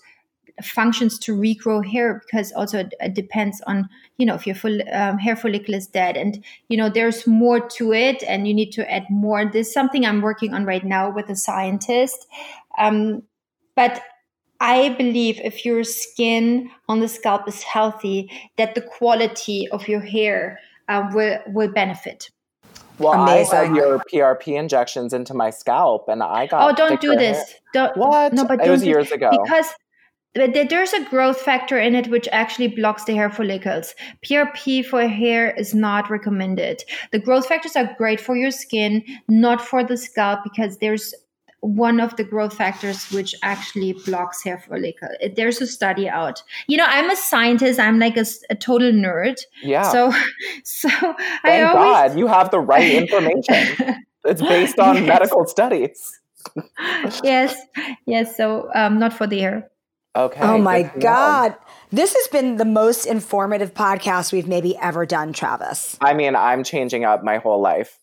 functions 0.61 1.17
to 1.19 1.35
regrow 1.35 1.85
hair 1.85 2.21
because 2.25 2.51
also 2.53 2.79
it, 2.79 2.93
it 2.99 3.13
depends 3.13 3.61
on 3.67 3.87
you 4.17 4.25
know 4.25 4.33
if 4.33 4.47
your 4.47 4.55
full 4.55 4.79
um, 4.91 5.17
hair 5.17 5.35
follicle 5.35 5.75
is 5.75 5.85
dead 5.85 6.17
and 6.17 6.43
you 6.67 6.75
know 6.75 6.89
there's 6.89 7.27
more 7.27 7.59
to 7.69 7.93
it 7.93 8.23
and 8.27 8.47
you 8.47 8.53
need 8.55 8.71
to 8.71 8.91
add 8.91 9.05
more 9.11 9.45
this 9.45 9.67
is 9.67 9.73
something 9.73 10.03
i'm 10.03 10.19
working 10.19 10.55
on 10.55 10.65
right 10.65 10.83
now 10.83 11.11
with 11.11 11.29
a 11.29 11.35
scientist 11.35 12.25
um, 12.79 13.21
but 13.75 14.01
I 14.59 14.89
believe 14.89 15.39
if 15.43 15.65
your 15.65 15.83
skin 15.83 16.69
on 16.87 16.99
the 16.99 17.07
scalp 17.07 17.47
is 17.47 17.63
healthy, 17.63 18.31
that 18.57 18.75
the 18.75 18.81
quality 18.81 19.67
of 19.69 19.87
your 19.87 20.01
hair 20.01 20.59
uh, 20.87 21.09
will 21.13 21.39
will 21.47 21.71
benefit. 21.71 22.29
Well, 22.99 23.13
Amazing. 23.13 23.57
I 23.57 23.65
had 23.65 23.75
your 23.75 23.99
PRP 24.11 24.57
injections 24.57 25.13
into 25.13 25.33
my 25.33 25.51
scalp, 25.51 26.09
and 26.09 26.23
I 26.23 26.47
got. 26.47 26.71
Oh, 26.71 26.75
don't 26.75 26.99
do 26.99 27.15
this! 27.15 27.37
Hair. 27.37 27.45
Don't 27.73 27.97
what? 27.97 28.33
No, 28.33 28.45
but 28.45 28.65
it 28.65 28.69
was 28.69 28.83
years 28.83 29.11
ago 29.11 29.29
because 29.31 29.67
there's 30.33 30.93
a 30.93 31.03
growth 31.05 31.41
factor 31.41 31.79
in 31.79 31.95
it 31.95 32.07
which 32.07 32.27
actually 32.31 32.67
blocks 32.67 33.05
the 33.05 33.15
hair 33.15 33.29
follicles. 33.29 33.95
PRP 34.25 34.85
for 34.85 35.07
hair 35.07 35.51
is 35.55 35.73
not 35.73 36.09
recommended. 36.09 36.83
The 37.11 37.19
growth 37.19 37.47
factors 37.47 37.75
are 37.75 37.95
great 37.97 38.19
for 38.19 38.35
your 38.35 38.51
skin, 38.51 39.03
not 39.27 39.61
for 39.61 39.83
the 39.83 39.97
scalp 39.97 40.41
because 40.43 40.77
there's 40.77 41.13
one 41.61 41.99
of 41.99 42.15
the 42.17 42.23
growth 42.23 42.53
factors 42.53 43.11
which 43.11 43.35
actually 43.43 43.93
blocks 44.05 44.43
hair 44.43 44.59
follicle. 44.59 45.09
There's 45.35 45.59
a 45.61 45.67
study 45.67 46.07
out. 46.07 46.43
You 46.67 46.77
know, 46.77 46.85
I'm 46.87 47.09
a 47.09 47.15
scientist. 47.15 47.79
I'm 47.79 47.99
like 47.99 48.17
a, 48.17 48.25
a 48.49 48.55
total 48.55 48.91
nerd. 48.91 49.39
Yeah. 49.63 49.83
So, 49.91 50.13
so 50.63 50.89
Thank 50.89 51.19
I 51.43 51.61
always, 51.61 52.13
God 52.13 52.19
you 52.19 52.27
have 52.27 52.51
the 52.51 52.59
right 52.59 52.91
information. 53.03 54.03
it's 54.25 54.41
based 54.41 54.79
on 54.79 54.97
yes. 54.97 55.07
medical 55.07 55.45
studies. 55.47 56.19
yes, 57.23 57.59
yes. 58.05 58.37
So, 58.37 58.69
um, 58.73 58.99
not 58.99 59.13
for 59.13 59.27
the 59.27 59.39
hair. 59.39 59.69
Okay. 60.15 60.41
Oh 60.41 60.57
my 60.57 60.83
God. 60.99 61.55
This 61.91 62.13
has 62.13 62.27
been 62.29 62.57
the 62.57 62.65
most 62.65 63.05
informative 63.05 63.73
podcast 63.73 64.33
we've 64.33 64.47
maybe 64.47 64.75
ever 64.77 65.05
done, 65.05 65.31
Travis. 65.31 65.97
I 66.01 66.13
mean, 66.13 66.35
I'm 66.35 66.63
changing 66.63 67.05
up 67.05 67.23
my 67.23 67.37
whole 67.37 67.61
life 67.61 67.99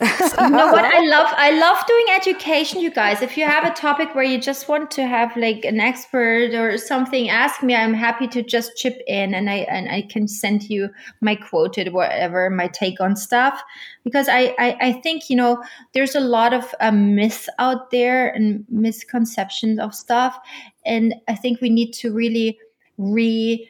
you 0.40 0.50
know 0.50 0.72
what 0.72 0.84
I 0.84 1.00
love? 1.00 1.26
I 1.36 1.50
love 1.50 1.86
doing 1.86 2.06
education, 2.14 2.80
you 2.80 2.90
guys. 2.90 3.20
If 3.20 3.36
you 3.36 3.44
have 3.44 3.64
a 3.64 3.74
topic 3.74 4.14
where 4.14 4.24
you 4.24 4.40
just 4.40 4.66
want 4.66 4.90
to 4.92 5.06
have 5.06 5.36
like 5.36 5.66
an 5.66 5.78
expert 5.78 6.54
or 6.54 6.78
something, 6.78 7.28
ask 7.28 7.62
me. 7.62 7.74
I'm 7.74 7.92
happy 7.92 8.26
to 8.28 8.42
just 8.42 8.78
chip 8.78 9.02
in 9.06 9.34
and 9.34 9.50
I 9.50 9.56
and 9.68 9.90
I 9.90 10.02
can 10.02 10.26
send 10.26 10.70
you 10.70 10.88
my 11.20 11.34
quoted 11.34 11.92
whatever, 11.92 12.48
my 12.48 12.68
take 12.68 12.98
on 12.98 13.14
stuff. 13.14 13.62
Because 14.02 14.26
I 14.26 14.54
I, 14.58 14.76
I 14.80 14.92
think, 15.02 15.28
you 15.28 15.36
know, 15.36 15.62
there's 15.92 16.14
a 16.14 16.20
lot 16.20 16.54
of 16.54 16.74
um, 16.80 17.14
myths 17.14 17.50
out 17.58 17.90
there 17.90 18.30
and 18.30 18.64
misconceptions 18.70 19.78
of 19.78 19.94
stuff. 19.94 20.38
And 20.86 21.14
I 21.28 21.34
think 21.34 21.60
we 21.60 21.68
need 21.68 21.92
to 21.94 22.10
really 22.10 22.58
re 22.96 23.68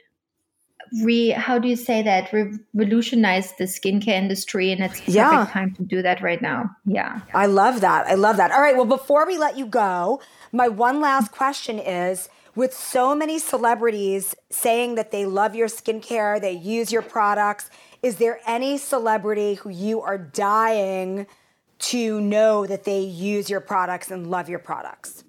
re 1.03 1.31
how 1.31 1.59
do 1.59 1.69
you 1.69 1.77
say 1.77 2.03
that? 2.03 2.33
Revolutionize 2.33 3.53
the 3.59 3.65
skincare 3.65 4.09
industry 4.09 4.73
and 4.73 4.83
it's 4.83 5.07
yeah. 5.09 5.31
perfect 5.31 5.53
time 5.53 5.75
to 5.75 5.83
do 5.83 6.03
that 6.03 6.21
right 6.21 6.43
now. 6.43 6.71
Yeah. 6.85 7.21
I 7.35 7.47
love 7.47 7.81
that. 7.81 8.07
I 8.07 8.15
love 8.15 8.37
that. 8.37 8.51
All 8.51 8.61
right 8.61 8.77
well 8.77 8.85
before 8.85 9.27
we 9.27 9.39
let 9.39 9.57
you 9.57 9.67
go 9.67 10.21
my 10.53 10.69
one 10.69 11.01
last 11.01 11.33
question 11.33 11.79
is 11.79 12.29
with 12.57 12.75
so 12.75 13.15
many 13.15 13.39
celebrities 13.39 14.35
saying 14.51 14.97
that 14.97 15.13
they 15.13 15.25
love 15.25 15.55
your 15.55 15.69
skincare 15.69 16.41
they 16.41 16.53
use 16.53 16.91
your 16.91 17.03
products 17.03 17.71
is 18.03 18.17
there 18.17 18.41
any 18.47 18.79
celebrity 18.79 19.55
who 19.55 19.69
you 19.69 20.01
are 20.01 20.19
dying 20.19 21.27
to 21.81 22.21
know 22.21 22.67
that 22.67 22.85
they 22.85 23.01
use 23.01 23.51
your 23.51 23.61
products 23.61 24.11
and 24.11 24.31
love 24.31 24.49
your 24.49 24.59
products? 24.59 25.25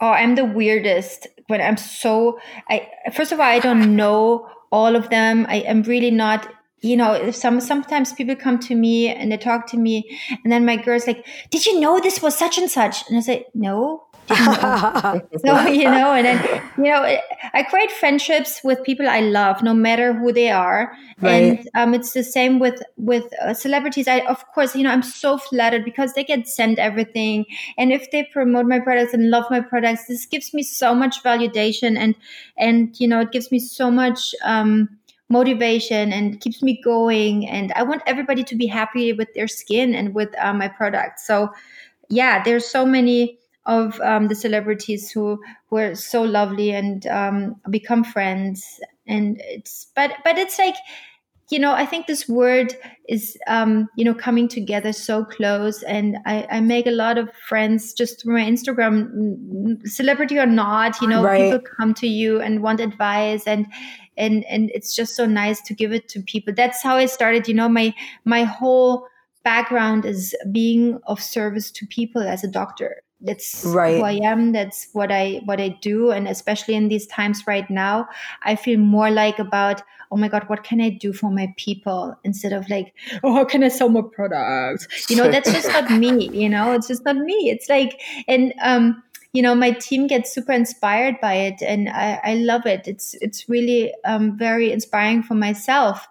Oh, 0.00 0.10
I'm 0.10 0.34
the 0.34 0.44
weirdest. 0.44 1.26
When 1.46 1.60
I'm 1.60 1.76
so 1.76 2.38
I 2.70 2.88
first 3.14 3.32
of 3.32 3.40
all 3.40 3.46
I 3.46 3.58
don't 3.58 3.96
know 3.96 4.48
all 4.74 4.96
of 4.96 5.08
them. 5.10 5.46
I 5.48 5.58
am 5.72 5.82
really 5.82 6.10
not 6.10 6.52
you 6.84 6.98
know, 6.98 7.30
some 7.30 7.60
sometimes 7.60 8.12
people 8.12 8.36
come 8.36 8.58
to 8.58 8.74
me 8.74 9.08
and 9.08 9.32
they 9.32 9.38
talk 9.38 9.66
to 9.68 9.78
me, 9.78 10.18
and 10.42 10.52
then 10.52 10.66
my 10.66 10.76
girl's 10.76 11.06
like, 11.06 11.24
"Did 11.50 11.64
you 11.64 11.80
know 11.80 11.98
this 11.98 12.20
was 12.20 12.36
such 12.36 12.58
and 12.58 12.70
such?" 12.70 13.08
And 13.08 13.16
I 13.16 13.20
say, 13.20 13.46
"No." 13.54 14.03
so 14.28 15.66
you 15.66 15.84
know, 15.84 16.14
and 16.14 16.24
then 16.24 16.62
you 16.78 16.84
know, 16.84 17.18
I 17.52 17.62
create 17.62 17.90
friendships 17.92 18.60
with 18.64 18.82
people 18.82 19.06
I 19.06 19.20
love, 19.20 19.62
no 19.62 19.74
matter 19.74 20.14
who 20.14 20.32
they 20.32 20.50
are, 20.50 20.96
right. 21.20 21.58
and 21.58 21.68
um, 21.74 21.92
it's 21.92 22.12
the 22.12 22.24
same 22.24 22.58
with 22.58 22.82
with 22.96 23.24
uh, 23.42 23.52
celebrities. 23.52 24.08
I 24.08 24.20
of 24.20 24.42
course, 24.54 24.74
you 24.74 24.82
know, 24.82 24.90
I'm 24.90 25.02
so 25.02 25.36
flattered 25.36 25.84
because 25.84 26.14
they 26.14 26.24
get 26.24 26.48
sent 26.48 26.78
everything, 26.78 27.44
and 27.76 27.92
if 27.92 28.10
they 28.12 28.24
promote 28.24 28.64
my 28.64 28.80
products 28.80 29.12
and 29.12 29.28
love 29.28 29.44
my 29.50 29.60
products, 29.60 30.06
this 30.06 30.24
gives 30.24 30.54
me 30.54 30.62
so 30.62 30.94
much 30.94 31.22
validation, 31.22 31.98
and 31.98 32.14
and 32.56 32.98
you 32.98 33.06
know, 33.06 33.20
it 33.20 33.30
gives 33.30 33.50
me 33.52 33.58
so 33.58 33.90
much. 33.90 34.34
Um, 34.42 34.88
motivation 35.30 36.12
and 36.12 36.38
keeps 36.42 36.62
me 36.62 36.78
going 36.84 37.48
and 37.48 37.72
i 37.72 37.82
want 37.82 38.02
everybody 38.06 38.44
to 38.44 38.54
be 38.54 38.66
happy 38.66 39.14
with 39.14 39.32
their 39.34 39.48
skin 39.48 39.94
and 39.94 40.14
with 40.14 40.28
uh, 40.38 40.52
my 40.52 40.68
product 40.68 41.18
so 41.18 41.48
yeah 42.10 42.44
there's 42.44 42.66
so 42.66 42.84
many 42.84 43.38
of 43.66 44.00
um, 44.00 44.28
the 44.28 44.34
celebrities 44.34 45.10
who 45.10 45.40
were 45.70 45.94
so 45.94 46.22
lovely 46.22 46.72
and 46.72 47.06
um, 47.06 47.56
become 47.70 48.04
friends. 48.04 48.80
And 49.06 49.40
it's 49.44 49.86
but 49.94 50.12
but 50.24 50.38
it's 50.38 50.58
like 50.58 50.76
you 51.50 51.58
know 51.58 51.72
i 51.72 51.84
think 51.84 52.06
this 52.06 52.26
word 52.26 52.74
is 53.06 53.36
um, 53.48 53.86
you 53.96 54.04
know 54.04 54.14
coming 54.14 54.48
together 54.48 54.92
so 54.92 55.24
close. 55.24 55.82
And 55.82 56.18
I, 56.24 56.46
I, 56.50 56.60
make 56.60 56.86
a 56.86 56.90
lot 56.90 57.18
of 57.18 57.28
friends 57.48 57.92
just 57.92 58.22
through 58.22 58.34
my 58.34 58.50
instagram. 58.50 59.86
Celebrity 59.86 60.38
or 60.38 60.46
not 60.46 61.00
you 61.02 61.08
know 61.08 61.22
right. 61.22 61.52
people 61.52 61.60
come 61.76 61.92
to 61.94 62.06
you 62.06 62.40
and 62.40 62.62
want 62.62 62.80
advice. 62.80 63.46
And 63.46 63.66
and 64.16 64.44
and 64.44 64.70
it's 64.74 64.94
just 64.94 65.16
so 65.16 65.26
nice 65.26 65.60
to 65.62 65.74
give 65.74 65.92
it 65.92 66.08
to 66.08 66.22
people. 66.22 66.54
That's 66.54 66.82
how 66.82 66.96
i 66.96 67.06
started. 67.06 67.46
You 67.46 67.54
know 67.54 67.68
my 67.68 67.94
my 68.24 68.44
whole 68.44 69.06
background 69.44 70.06
is 70.06 70.34
being 70.50 70.98
of 71.06 71.20
service 71.20 71.70
to 71.70 71.86
people 71.86 72.22
as 72.22 72.42
a 72.42 72.48
doctor 72.48 73.02
that's 73.24 73.64
right. 73.66 73.96
who 73.96 74.02
i 74.02 74.12
am 74.12 74.52
that's 74.52 74.88
what 74.92 75.10
i 75.10 75.40
what 75.44 75.60
i 75.60 75.68
do 75.80 76.10
and 76.10 76.28
especially 76.28 76.74
in 76.74 76.88
these 76.88 77.06
times 77.06 77.46
right 77.46 77.68
now 77.70 78.06
i 78.42 78.54
feel 78.54 78.78
more 78.78 79.10
like 79.10 79.38
about 79.38 79.82
oh 80.12 80.16
my 80.16 80.28
god 80.28 80.44
what 80.48 80.62
can 80.62 80.80
i 80.80 80.88
do 80.88 81.12
for 81.12 81.30
my 81.30 81.52
people? 81.56 82.16
instead 82.24 82.52
of 82.52 82.68
like 82.68 82.94
oh 83.22 83.32
how 83.32 83.44
can 83.44 83.64
i 83.64 83.68
sell 83.68 83.88
more 83.88 84.02
products? 84.02 85.10
You 85.10 85.16
know 85.16 85.30
that's 85.30 85.50
just 85.52 85.68
not 85.68 85.90
me 85.90 86.28
you 86.32 86.48
know 86.48 86.72
it's 86.72 86.88
just 86.88 87.04
not 87.04 87.16
me. 87.16 87.50
It's 87.50 87.68
like 87.68 88.00
and 88.28 88.52
um 88.62 89.02
you 89.32 89.42
know 89.42 89.54
my 89.54 89.72
team 89.72 90.06
gets 90.06 90.32
super 90.32 90.52
inspired 90.52 91.16
by 91.20 91.34
it 91.34 91.60
and 91.60 91.88
i, 91.88 92.20
I 92.22 92.34
love 92.34 92.66
it. 92.66 92.86
It's 92.86 93.14
it's 93.14 93.48
really 93.48 93.92
um, 94.04 94.38
very 94.38 94.70
inspiring 94.72 95.22
for 95.22 95.34
myself. 95.34 96.06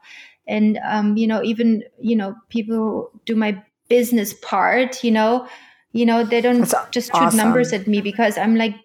And 0.45 0.77
um, 0.83 1.15
you 1.15 1.27
know 1.27 1.41
even 1.43 1.83
you 2.01 2.15
know 2.15 2.35
people 2.49 2.75
who 2.75 3.21
do 3.25 3.35
my 3.35 3.63
business 3.87 4.33
part 4.33 5.03
you 5.03 5.11
know 5.11 5.47
you 5.93 6.05
know 6.05 6.23
they 6.23 6.41
don't 6.41 6.61
That's 6.67 6.89
just 6.91 7.15
shoot 7.15 7.33
numbers 7.33 7.71
at 7.71 7.87
me 7.87 8.01
because 8.01 8.37
i'm 8.37 8.55
like 8.55 8.75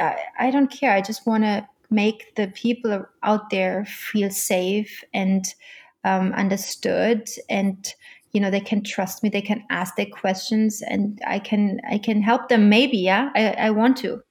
I, 0.00 0.18
I 0.38 0.50
don't 0.50 0.70
care. 0.70 0.92
I 0.92 1.00
just 1.00 1.26
want 1.26 1.44
to 1.44 1.66
make 1.90 2.34
the 2.36 2.48
people 2.48 3.04
out 3.22 3.50
there 3.50 3.84
feel 3.84 4.30
safe 4.30 5.02
and 5.12 5.44
um, 6.04 6.32
understood 6.32 7.28
and 7.48 7.92
you 8.32 8.40
know 8.40 8.50
they 8.50 8.60
can 8.60 8.82
trust 8.82 9.22
me. 9.22 9.28
They 9.28 9.42
can 9.42 9.64
ask 9.70 9.96
their 9.96 10.06
questions 10.06 10.82
and 10.82 11.20
i 11.26 11.38
can 11.38 11.80
i 11.90 11.98
can 11.98 12.22
help 12.22 12.48
them 12.48 12.68
maybe 12.68 12.98
yeah? 12.98 13.30
I, 13.34 13.50
I 13.50 13.70
want 13.70 13.96
to. 13.98 14.22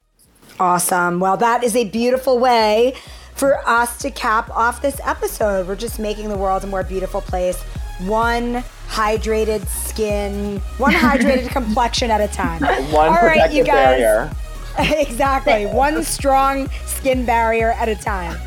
Awesome. 0.60 1.20
Well 1.20 1.38
that 1.38 1.64
is 1.64 1.76
a 1.76 1.84
beautiful 1.90 2.40
way 2.40 2.96
for 3.36 3.58
us 3.68 3.98
to 4.00 4.10
cap 4.10 4.50
off 4.52 4.82
this 4.82 5.00
episode. 5.04 5.68
We're 5.68 5.76
just 5.76 6.00
making 6.00 6.30
the 6.30 6.38
world 6.38 6.64
a 6.64 6.68
more 6.68 6.84
beautiful 6.84 7.22
place 7.22 7.62
one 8.00 8.64
hydrated 8.88 9.68
skin 9.68 10.60
one 10.78 10.94
hydrated 10.94 11.50
complexion 11.52 12.10
at 12.10 12.22
a 12.22 12.28
time 12.28 12.62
one 12.92 13.10
All 13.10 13.26
right, 13.26 13.52
you 13.52 13.64
guys 13.64 14.00
barrier. 14.00 14.32
exactly. 14.80 15.66
One 15.66 16.04
strong 16.04 16.70
skin 16.86 17.26
barrier 17.26 17.72
at 17.74 17.90
a 17.90 17.96
time. 17.96 18.38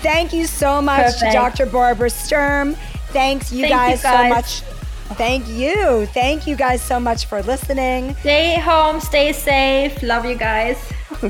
Thank 0.00 0.32
you 0.32 0.46
so 0.46 0.80
much 0.80 1.20
Perfect. 1.20 1.32
Dr. 1.32 1.66
Barbara 1.66 2.08
Sturm. 2.08 2.74
Thanks 3.08 3.52
you, 3.52 3.62
Thank 3.62 3.74
guys, 3.74 3.98
you 3.98 4.02
guys 4.04 4.22
so 4.22 4.28
much 4.64 4.72
Thank 5.14 5.46
you. 5.48 6.06
Thank 6.06 6.46
you 6.46 6.56
guys 6.56 6.80
so 6.80 6.98
much 6.98 7.26
for 7.26 7.42
listening. 7.42 8.14
Stay 8.20 8.58
home, 8.58 9.00
stay 9.00 9.32
safe. 9.32 10.02
Love 10.02 10.24
you 10.24 10.34
guys. 10.34 10.78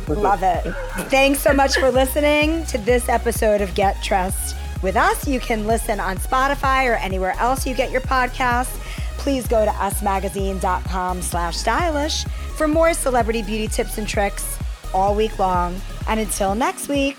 Love 0.09 0.43
it. 0.43 0.63
Thanks 1.11 1.41
so 1.41 1.53
much 1.53 1.77
for 1.77 1.91
listening 1.91 2.65
to 2.67 2.79
this 2.79 3.09
episode 3.09 3.61
of 3.61 3.75
Get 3.75 4.01
Dressed 4.03 4.57
with 4.83 4.97
us. 4.97 5.27
You 5.27 5.41
can 5.41 5.67
listen 5.67 6.01
on 6.01 6.19
Spotify 6.19 6.91
or 6.91 6.95
anywhere 6.95 7.35
else 7.39 7.67
you 7.67 7.75
get 7.75 7.91
your 7.91 8.01
podcasts. 8.01 8.79
Please 9.19 9.47
go 9.47 9.65
to 9.65 9.71
usmagazine.com 9.71 11.23
slash 11.23 11.57
stylish 11.57 12.25
for 12.57 12.67
more 12.67 12.93
celebrity 12.93 13.43
beauty 13.43 13.69
tips 13.69 13.99
and 13.99 14.09
tricks 14.09 14.59
all 14.93 15.15
week 15.15 15.39
long. 15.39 15.81
And 16.09 16.19
until 16.19 16.55
next 16.55 16.89
week, 16.89 17.17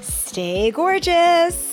stay 0.00 0.70
gorgeous. 0.70 1.71